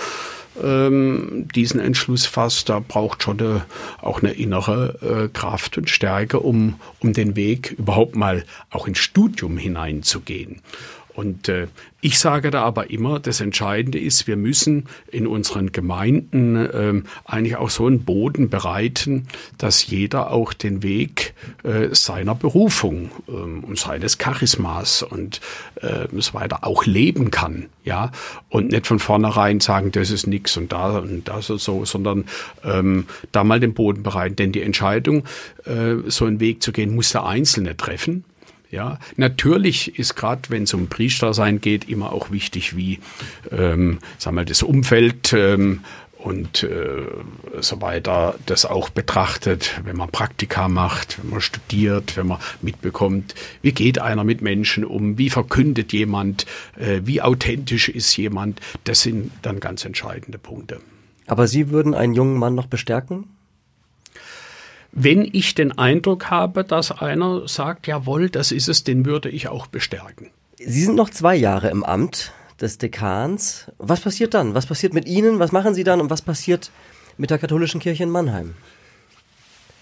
ähm, 0.62 1.48
diesen 1.54 1.80
Entschluss 1.80 2.26
fasst, 2.26 2.68
da 2.68 2.80
braucht 2.80 3.22
schon 3.22 3.40
eine, 3.40 3.64
auch 4.00 4.22
eine 4.22 4.32
innere 4.32 4.98
äh, 5.00 5.28
Kraft 5.28 5.78
und 5.78 5.88
Stärke, 5.88 6.40
um, 6.40 6.74
um 7.00 7.12
den 7.12 7.36
Weg 7.36 7.74
überhaupt 7.78 8.16
mal 8.16 8.44
auch 8.70 8.86
ins 8.86 8.98
Studium 8.98 9.56
hineinzugehen. 9.56 10.60
Und 11.14 11.48
äh, 11.48 11.68
ich 12.00 12.18
sage 12.18 12.50
da 12.50 12.62
aber 12.62 12.90
immer, 12.90 13.20
das 13.20 13.40
Entscheidende 13.40 14.00
ist, 14.00 14.26
wir 14.26 14.36
müssen 14.36 14.88
in 15.10 15.26
unseren 15.26 15.70
Gemeinden 15.70 16.68
ähm, 16.72 17.04
eigentlich 17.24 17.56
auch 17.56 17.70
so 17.70 17.86
einen 17.86 18.04
Boden 18.04 18.48
bereiten, 18.48 19.28
dass 19.56 19.86
jeder 19.86 20.32
auch 20.32 20.52
den 20.52 20.82
Weg 20.82 21.34
äh, 21.62 21.94
seiner 21.94 22.34
Berufung 22.34 23.10
ähm, 23.28 23.62
und 23.62 23.78
seines 23.78 24.18
Charismas 24.18 25.02
und 25.02 25.40
äh, 25.76 26.08
so 26.18 26.34
weiter 26.34 26.66
auch 26.66 26.86
leben 26.86 27.30
kann, 27.30 27.66
ja, 27.84 28.10
und 28.48 28.72
nicht 28.72 28.86
von 28.86 28.98
vornherein 28.98 29.60
sagen, 29.60 29.92
das 29.92 30.10
ist 30.10 30.26
nichts 30.26 30.56
und 30.56 30.72
da 30.72 30.98
und 30.98 31.28
das 31.28 31.50
und 31.50 31.60
so, 31.60 31.84
sondern 31.84 32.24
ähm, 32.64 33.06
da 33.30 33.44
mal 33.44 33.60
den 33.60 33.74
Boden 33.74 34.02
bereiten, 34.02 34.36
denn 34.36 34.52
die 34.52 34.62
Entscheidung, 34.62 35.24
äh, 35.66 35.94
so 36.06 36.24
einen 36.24 36.40
Weg 36.40 36.62
zu 36.62 36.72
gehen, 36.72 36.94
muss 36.94 37.12
der 37.12 37.26
Einzelne 37.26 37.76
treffen. 37.76 38.24
Ja, 38.72 38.98
natürlich 39.16 39.98
ist 39.98 40.16
gerade, 40.16 40.48
wenn 40.48 40.62
es 40.62 40.72
um 40.72 40.86
Priester 40.86 41.34
sein 41.34 41.60
geht, 41.60 41.90
immer 41.90 42.10
auch 42.10 42.30
wichtig, 42.30 42.74
wie 42.74 43.00
ähm, 43.50 43.98
sagen 44.16 44.34
wir, 44.36 44.46
das 44.46 44.62
Umfeld 44.62 45.34
ähm, 45.34 45.84
und 46.16 46.62
äh, 46.62 47.02
so 47.60 47.82
weiter 47.82 48.34
das 48.46 48.64
auch 48.64 48.88
betrachtet, 48.88 49.78
wenn 49.84 49.98
man 49.98 50.08
Praktika 50.08 50.68
macht, 50.68 51.22
wenn 51.22 51.32
man 51.32 51.42
studiert, 51.42 52.16
wenn 52.16 52.28
man 52.28 52.38
mitbekommt, 52.62 53.34
wie 53.60 53.72
geht 53.72 53.98
einer 53.98 54.24
mit 54.24 54.40
Menschen 54.40 54.86
um, 54.86 55.18
wie 55.18 55.28
verkündet 55.28 55.92
jemand, 55.92 56.46
äh, 56.78 57.02
wie 57.04 57.20
authentisch 57.20 57.90
ist 57.90 58.16
jemand, 58.16 58.62
das 58.84 59.02
sind 59.02 59.32
dann 59.42 59.60
ganz 59.60 59.84
entscheidende 59.84 60.38
Punkte. 60.38 60.80
Aber 61.26 61.46
Sie 61.46 61.68
würden 61.68 61.94
einen 61.94 62.14
jungen 62.14 62.38
Mann 62.38 62.54
noch 62.54 62.68
bestärken? 62.68 63.31
Wenn 64.92 65.28
ich 65.32 65.54
den 65.54 65.76
Eindruck 65.78 66.30
habe, 66.30 66.64
dass 66.64 66.92
einer 66.92 67.48
sagt, 67.48 67.86
jawohl, 67.86 68.28
das 68.28 68.52
ist 68.52 68.68
es, 68.68 68.84
den 68.84 69.06
würde 69.06 69.30
ich 69.30 69.48
auch 69.48 69.66
bestärken. 69.66 70.30
Sie 70.58 70.82
sind 70.82 70.96
noch 70.96 71.08
zwei 71.08 71.34
Jahre 71.34 71.70
im 71.70 71.82
Amt 71.82 72.32
des 72.60 72.76
Dekans. 72.76 73.70
Was 73.78 74.00
passiert 74.00 74.34
dann? 74.34 74.54
Was 74.54 74.66
passiert 74.66 74.92
mit 74.92 75.06
Ihnen? 75.06 75.38
Was 75.38 75.50
machen 75.50 75.74
Sie 75.74 75.82
dann? 75.82 76.00
Und 76.00 76.10
was 76.10 76.20
passiert 76.22 76.70
mit 77.16 77.30
der 77.30 77.38
katholischen 77.38 77.80
Kirche 77.80 78.02
in 78.02 78.10
Mannheim? 78.10 78.54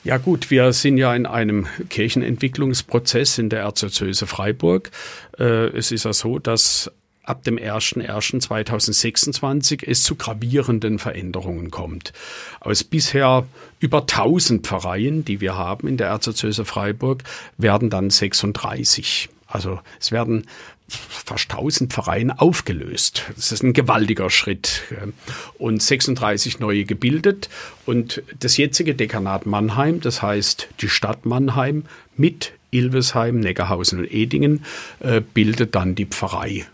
Ja 0.02 0.16
gut, 0.16 0.50
wir 0.50 0.72
sind 0.72 0.96
ja 0.96 1.14
in 1.14 1.26
einem 1.26 1.66
Kirchenentwicklungsprozess 1.90 3.36
in 3.36 3.50
der 3.50 3.60
Erzdiözese 3.60 4.26
Freiburg. 4.26 4.90
Äh, 5.38 5.76
es 5.76 5.92
ist 5.92 6.04
ja 6.04 6.12
so, 6.14 6.38
dass 6.38 6.90
ab 7.30 7.44
dem 7.44 7.56
01.01.2026 7.56 9.84
es 9.86 10.02
zu 10.02 10.16
gravierenden 10.16 10.98
Veränderungen 10.98 11.70
kommt. 11.70 12.12
Aus 12.60 12.84
bisher 12.84 13.46
über 13.78 14.00
1000 14.00 14.66
Pfarreien, 14.66 15.24
die 15.24 15.40
wir 15.40 15.56
haben 15.56 15.86
in 15.86 15.96
der 15.96 16.08
Erzdiözese 16.08 16.64
Freiburg, 16.64 17.22
werden 17.56 17.88
dann 17.88 18.10
36. 18.10 19.28
Also 19.46 19.78
es 20.00 20.10
werden 20.12 20.48
fast 20.88 21.52
1000 21.52 21.92
Pfarreien 21.92 22.32
aufgelöst. 22.32 23.26
Das 23.36 23.52
ist 23.52 23.62
ein 23.62 23.74
gewaltiger 23.74 24.28
Schritt. 24.28 24.82
Und 25.56 25.80
36 25.80 26.58
neue 26.58 26.84
gebildet. 26.84 27.48
Und 27.86 28.24
das 28.40 28.56
jetzige 28.56 28.96
Dekanat 28.96 29.46
Mannheim, 29.46 30.00
das 30.00 30.20
heißt 30.20 30.66
die 30.80 30.88
Stadt 30.88 31.26
Mannheim 31.26 31.84
mit 32.16 32.54
Ilvesheim, 32.72 33.38
Neckarhausen 33.38 34.00
und 34.00 34.12
Edingen, 34.12 34.64
äh, 34.98 35.20
bildet 35.20 35.76
dann 35.76 35.94
die 35.94 36.06
Pfarrei 36.06 36.66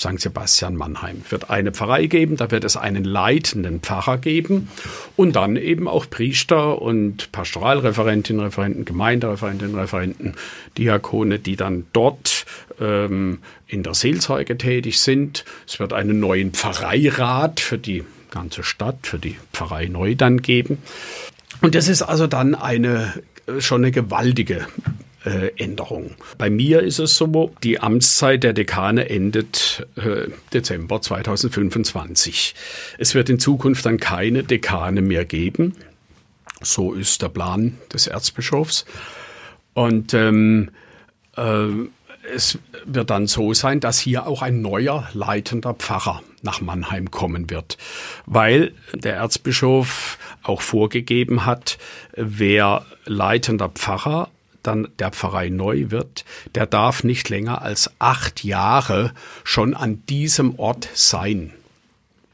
St. 0.00 0.18
Sebastian 0.18 0.76
Mannheim. 0.76 1.22
Wird 1.28 1.50
eine 1.50 1.72
Pfarrei 1.72 2.06
geben, 2.06 2.38
da 2.38 2.50
wird 2.50 2.64
es 2.64 2.78
einen 2.78 3.04
leitenden 3.04 3.80
Pfarrer 3.80 4.16
geben 4.16 4.68
und 5.14 5.36
dann 5.36 5.56
eben 5.56 5.88
auch 5.88 6.08
Priester 6.08 6.80
und 6.80 7.30
Pastoralreferentinnen, 7.32 8.42
Referenten, 8.42 8.86
Gemeindereferentinnen, 8.86 9.78
Referenten, 9.78 10.34
Diakone, 10.78 11.38
die 11.38 11.56
dann 11.56 11.84
dort 11.92 12.46
ähm, 12.80 13.40
in 13.66 13.82
der 13.82 13.92
Seelsorge 13.92 14.56
tätig 14.56 15.00
sind. 15.00 15.44
Es 15.66 15.78
wird 15.78 15.92
einen 15.92 16.18
neuen 16.18 16.52
Pfarreirat 16.52 17.60
für 17.60 17.76
die 17.76 18.02
ganze 18.30 18.62
Stadt, 18.62 19.06
für 19.06 19.18
die 19.18 19.36
Pfarrei 19.52 19.86
neu 19.86 20.14
dann 20.14 20.40
geben. 20.40 20.78
Und 21.60 21.74
das 21.74 21.88
ist 21.88 22.00
also 22.00 22.26
dann 22.26 22.54
eine 22.54 23.22
schon 23.58 23.82
eine 23.82 23.90
gewaltige 23.90 24.66
äh, 25.24 25.50
Änderung. 25.56 26.12
Bei 26.38 26.50
mir 26.50 26.82
ist 26.82 26.98
es 26.98 27.16
so, 27.16 27.54
die 27.62 27.80
Amtszeit 27.80 28.42
der 28.42 28.52
Dekane 28.52 29.08
endet 29.08 29.86
äh, 29.96 30.28
Dezember 30.52 31.00
2025. 31.00 32.54
Es 32.98 33.14
wird 33.14 33.28
in 33.28 33.38
Zukunft 33.38 33.86
dann 33.86 33.98
keine 33.98 34.42
Dekane 34.44 35.02
mehr 35.02 35.24
geben. 35.24 35.74
So 36.62 36.92
ist 36.92 37.22
der 37.22 37.28
Plan 37.28 37.78
des 37.92 38.06
Erzbischofs. 38.06 38.84
Und 39.74 40.14
ähm, 40.14 40.70
äh, 41.36 41.66
es 42.34 42.58
wird 42.84 43.10
dann 43.10 43.26
so 43.26 43.54
sein, 43.54 43.80
dass 43.80 43.98
hier 43.98 44.26
auch 44.26 44.42
ein 44.42 44.60
neuer 44.60 45.08
leitender 45.14 45.74
Pfarrer 45.74 46.22
nach 46.42 46.60
Mannheim 46.60 47.10
kommen 47.10 47.50
wird, 47.50 47.76
weil 48.26 48.72
der 48.94 49.14
Erzbischof 49.16 50.18
auch 50.42 50.62
vorgegeben 50.62 51.44
hat, 51.46 51.78
wer 52.14 52.86
leitender 53.04 53.68
Pfarrer 53.68 54.28
dann 54.62 54.88
der 54.98 55.10
Pfarrei 55.10 55.48
neu 55.48 55.86
wird, 55.90 56.24
der 56.54 56.66
darf 56.66 57.04
nicht 57.04 57.28
länger 57.28 57.62
als 57.62 57.90
acht 57.98 58.44
Jahre 58.44 59.12
schon 59.44 59.74
an 59.74 60.02
diesem 60.06 60.58
Ort 60.58 60.88
sein. 60.94 61.52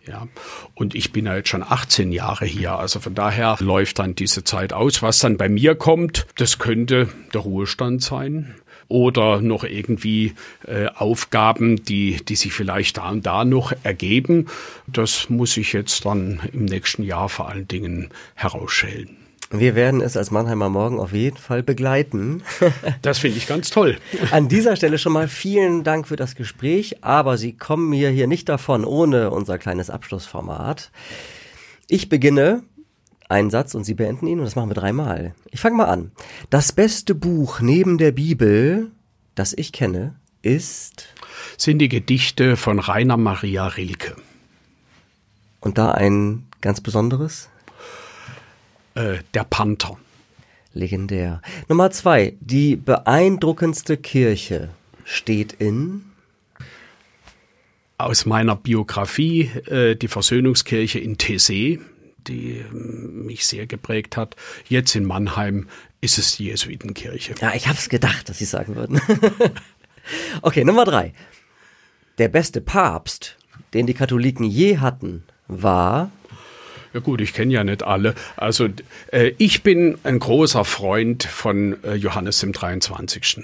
Ja, 0.06 0.28
und 0.74 0.94
ich 0.94 1.10
bin 1.10 1.26
ja 1.26 1.34
jetzt 1.34 1.48
schon 1.48 1.64
18 1.64 2.12
Jahre 2.12 2.46
hier, 2.46 2.74
also 2.74 3.00
von 3.00 3.16
daher 3.16 3.56
läuft 3.58 3.98
dann 3.98 4.14
diese 4.14 4.44
Zeit 4.44 4.72
aus. 4.72 5.02
Was 5.02 5.18
dann 5.18 5.36
bei 5.36 5.48
mir 5.48 5.74
kommt, 5.74 6.26
das 6.36 6.58
könnte 6.58 7.08
der 7.34 7.40
Ruhestand 7.40 8.02
sein 8.02 8.54
oder 8.88 9.40
noch 9.40 9.64
irgendwie 9.64 10.34
äh, 10.64 10.86
Aufgaben, 10.94 11.84
die, 11.84 12.24
die 12.24 12.36
sich 12.36 12.52
vielleicht 12.52 12.98
da 12.98 13.08
und 13.10 13.26
da 13.26 13.44
noch 13.44 13.72
ergeben. 13.82 14.46
Das 14.86 15.28
muss 15.28 15.56
ich 15.56 15.72
jetzt 15.72 16.04
dann 16.04 16.40
im 16.52 16.66
nächsten 16.66 17.02
Jahr 17.02 17.28
vor 17.28 17.48
allen 17.48 17.66
Dingen 17.66 18.10
herausstellen. 18.36 19.25
Wir 19.50 19.76
werden 19.76 20.00
es 20.00 20.16
als 20.16 20.32
Mannheimer 20.32 20.68
Morgen 20.68 20.98
auf 20.98 21.12
jeden 21.12 21.36
Fall 21.36 21.62
begleiten. 21.62 22.42
das 23.02 23.18
finde 23.18 23.38
ich 23.38 23.46
ganz 23.46 23.70
toll. 23.70 23.98
An 24.32 24.48
dieser 24.48 24.74
Stelle 24.74 24.98
schon 24.98 25.12
mal 25.12 25.28
vielen 25.28 25.84
Dank 25.84 26.08
für 26.08 26.16
das 26.16 26.34
Gespräch, 26.34 27.04
aber 27.04 27.38
Sie 27.38 27.52
kommen 27.56 27.88
mir 27.88 28.10
hier 28.10 28.26
nicht 28.26 28.48
davon 28.48 28.84
ohne 28.84 29.30
unser 29.30 29.58
kleines 29.58 29.88
Abschlussformat. 29.88 30.90
Ich 31.86 32.08
beginne 32.08 32.64
einen 33.28 33.50
Satz 33.50 33.74
und 33.74 33.84
Sie 33.84 33.94
beenden 33.94 34.26
ihn 34.26 34.38
und 34.40 34.44
das 34.44 34.56
machen 34.56 34.70
wir 34.70 34.74
dreimal. 34.74 35.34
Ich 35.52 35.60
fange 35.60 35.76
mal 35.76 35.86
an. 35.86 36.10
Das 36.50 36.72
beste 36.72 37.14
Buch 37.14 37.60
neben 37.60 37.98
der 37.98 38.12
Bibel, 38.12 38.90
das 39.36 39.52
ich 39.52 39.70
kenne, 39.70 40.16
ist 40.42 41.08
sind 41.56 41.78
die 41.78 41.88
Gedichte 41.88 42.56
von 42.56 42.78
Rainer 42.78 43.16
Maria 43.16 43.66
Rilke. 43.66 44.16
Und 45.60 45.78
da 45.78 45.92
ein 45.92 46.46
ganz 46.60 46.80
besonderes? 46.80 47.48
Äh, 48.96 49.18
der 49.34 49.44
Panther. 49.44 49.98
Legendär. 50.72 51.42
Nummer 51.68 51.90
zwei. 51.90 52.34
Die 52.40 52.76
beeindruckendste 52.76 53.96
Kirche 53.96 54.70
steht 55.04 55.52
in 55.52 56.04
aus 57.98 58.26
meiner 58.26 58.56
Biografie 58.56 59.50
äh, 59.66 59.96
die 59.96 60.08
Versöhnungskirche 60.08 60.98
in 60.98 61.16
Tessé, 61.16 61.80
die 62.26 62.58
äh, 62.58 62.72
mich 62.72 63.46
sehr 63.46 63.66
geprägt 63.66 64.16
hat. 64.16 64.34
Jetzt 64.68 64.94
in 64.94 65.04
Mannheim 65.04 65.68
ist 66.00 66.18
es 66.18 66.36
die 66.36 66.46
Jesuitenkirche. 66.46 67.34
Ja, 67.40 67.54
ich 67.54 67.68
habe 67.68 67.78
es 67.78 67.88
gedacht, 67.88 68.28
dass 68.28 68.38
Sie 68.38 68.44
sagen 68.46 68.76
würden. 68.76 69.00
okay, 70.42 70.64
Nummer 70.64 70.84
drei. 70.86 71.12
Der 72.16 72.28
beste 72.28 72.62
Papst, 72.62 73.36
den 73.74 73.86
die 73.86 73.94
Katholiken 73.94 74.44
je 74.44 74.78
hatten, 74.78 75.24
war 75.48 76.10
Ja 76.92 77.00
gut, 77.00 77.20
ich 77.20 77.32
kenne 77.32 77.52
ja 77.52 77.64
nicht 77.64 77.82
alle. 77.82 78.14
Also 78.36 78.68
äh, 79.12 79.32
ich 79.38 79.62
bin 79.62 79.98
ein 80.04 80.18
großer 80.18 80.64
Freund 80.64 81.24
von 81.24 81.82
äh, 81.84 81.94
Johannes 81.94 82.40
dem 82.40 82.52
23. 82.52 83.38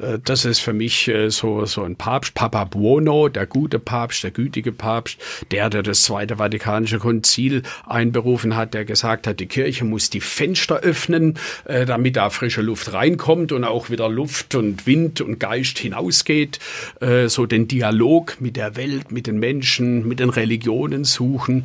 Äh, 0.00 0.18
das 0.24 0.44
ist 0.44 0.60
für 0.60 0.72
mich 0.72 1.08
äh, 1.08 1.30
so 1.30 1.64
so 1.66 1.82
ein 1.82 1.96
Papst, 1.96 2.34
Papa 2.34 2.64
Buono, 2.64 3.28
der 3.28 3.46
gute 3.46 3.78
Papst, 3.78 4.24
der 4.24 4.30
gütige 4.30 4.72
Papst, 4.72 5.18
der 5.50 5.70
der 5.70 5.82
das 5.82 6.02
Zweite 6.02 6.38
Vatikanische 6.38 6.98
Konzil 6.98 7.62
einberufen 7.86 8.56
hat, 8.56 8.74
der 8.74 8.84
gesagt 8.84 9.26
hat, 9.26 9.40
die 9.40 9.46
Kirche 9.46 9.84
muss 9.84 10.10
die 10.10 10.20
Fenster 10.20 10.76
öffnen, 10.80 11.38
äh, 11.64 11.86
damit 11.86 12.16
da 12.16 12.30
frische 12.30 12.62
Luft 12.62 12.92
reinkommt 12.92 13.52
und 13.52 13.64
auch 13.64 13.90
wieder 13.90 14.08
Luft 14.08 14.54
und 14.54 14.86
Wind 14.86 15.20
und 15.20 15.38
Geist 15.38 15.78
hinausgeht, 15.78 16.58
äh, 17.00 17.28
so 17.28 17.46
den 17.46 17.68
Dialog 17.68 18.40
mit 18.40 18.56
der 18.56 18.76
Welt, 18.76 19.12
mit 19.12 19.26
den 19.26 19.38
Menschen, 19.38 20.06
mit 20.08 20.20
den 20.20 20.30
Religionen 20.30 21.04
suchen. 21.04 21.64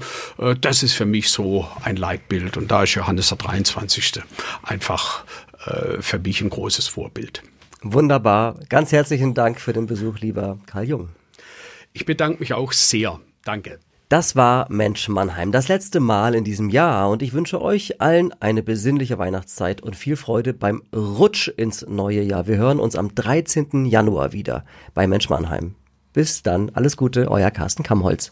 Das 0.61 0.83
ist 0.83 0.93
für 0.93 1.05
mich 1.05 1.22
so 1.31 1.67
ein 1.83 1.95
Leitbild. 1.95 2.57
Und 2.57 2.71
da 2.71 2.83
ist 2.83 2.95
Johannes 2.95 3.29
der 3.29 3.37
23. 3.37 4.21
einfach 4.63 5.25
äh, 5.65 6.01
für 6.01 6.19
mich 6.19 6.41
ein 6.41 6.49
großes 6.49 6.87
Vorbild. 6.87 7.43
Wunderbar. 7.81 8.59
Ganz 8.69 8.91
herzlichen 8.91 9.33
Dank 9.33 9.59
für 9.59 9.73
den 9.73 9.85
Besuch, 9.85 10.19
lieber 10.19 10.59
Karl 10.65 10.85
Jung. 10.85 11.09
Ich 11.91 12.05
bedanke 12.05 12.39
mich 12.39 12.53
auch 12.53 12.71
sehr. 12.71 13.19
Danke. 13.43 13.79
Das 14.13 14.35
war 14.35 14.67
Mensch 14.69 15.09
Mannheim, 15.09 15.51
das 15.51 15.69
letzte 15.69 15.99
Mal 15.99 16.35
in 16.35 16.43
diesem 16.43 16.69
Jahr 16.69 17.09
und 17.09 17.23
ich 17.23 17.33
wünsche 17.33 17.59
euch 17.59 17.99
allen 17.99 18.31
eine 18.41 18.61
besinnliche 18.61 19.17
Weihnachtszeit 19.17 19.81
und 19.81 19.95
viel 19.95 20.17
Freude 20.17 20.53
beim 20.53 20.83
Rutsch 20.95 21.47
ins 21.47 21.83
neue 21.87 22.21
Jahr. 22.21 22.45
Wir 22.45 22.57
hören 22.57 22.79
uns 22.79 22.95
am 22.95 23.15
13. 23.15 23.85
Januar 23.85 24.31
wieder 24.31 24.65
bei 24.93 25.07
Mensch 25.07 25.29
Mannheim. 25.29 25.73
Bis 26.13 26.43
dann, 26.43 26.69
alles 26.75 26.95
Gute, 26.95 27.31
euer 27.31 27.49
Carsten 27.49 27.81
Kammholz. 27.81 28.31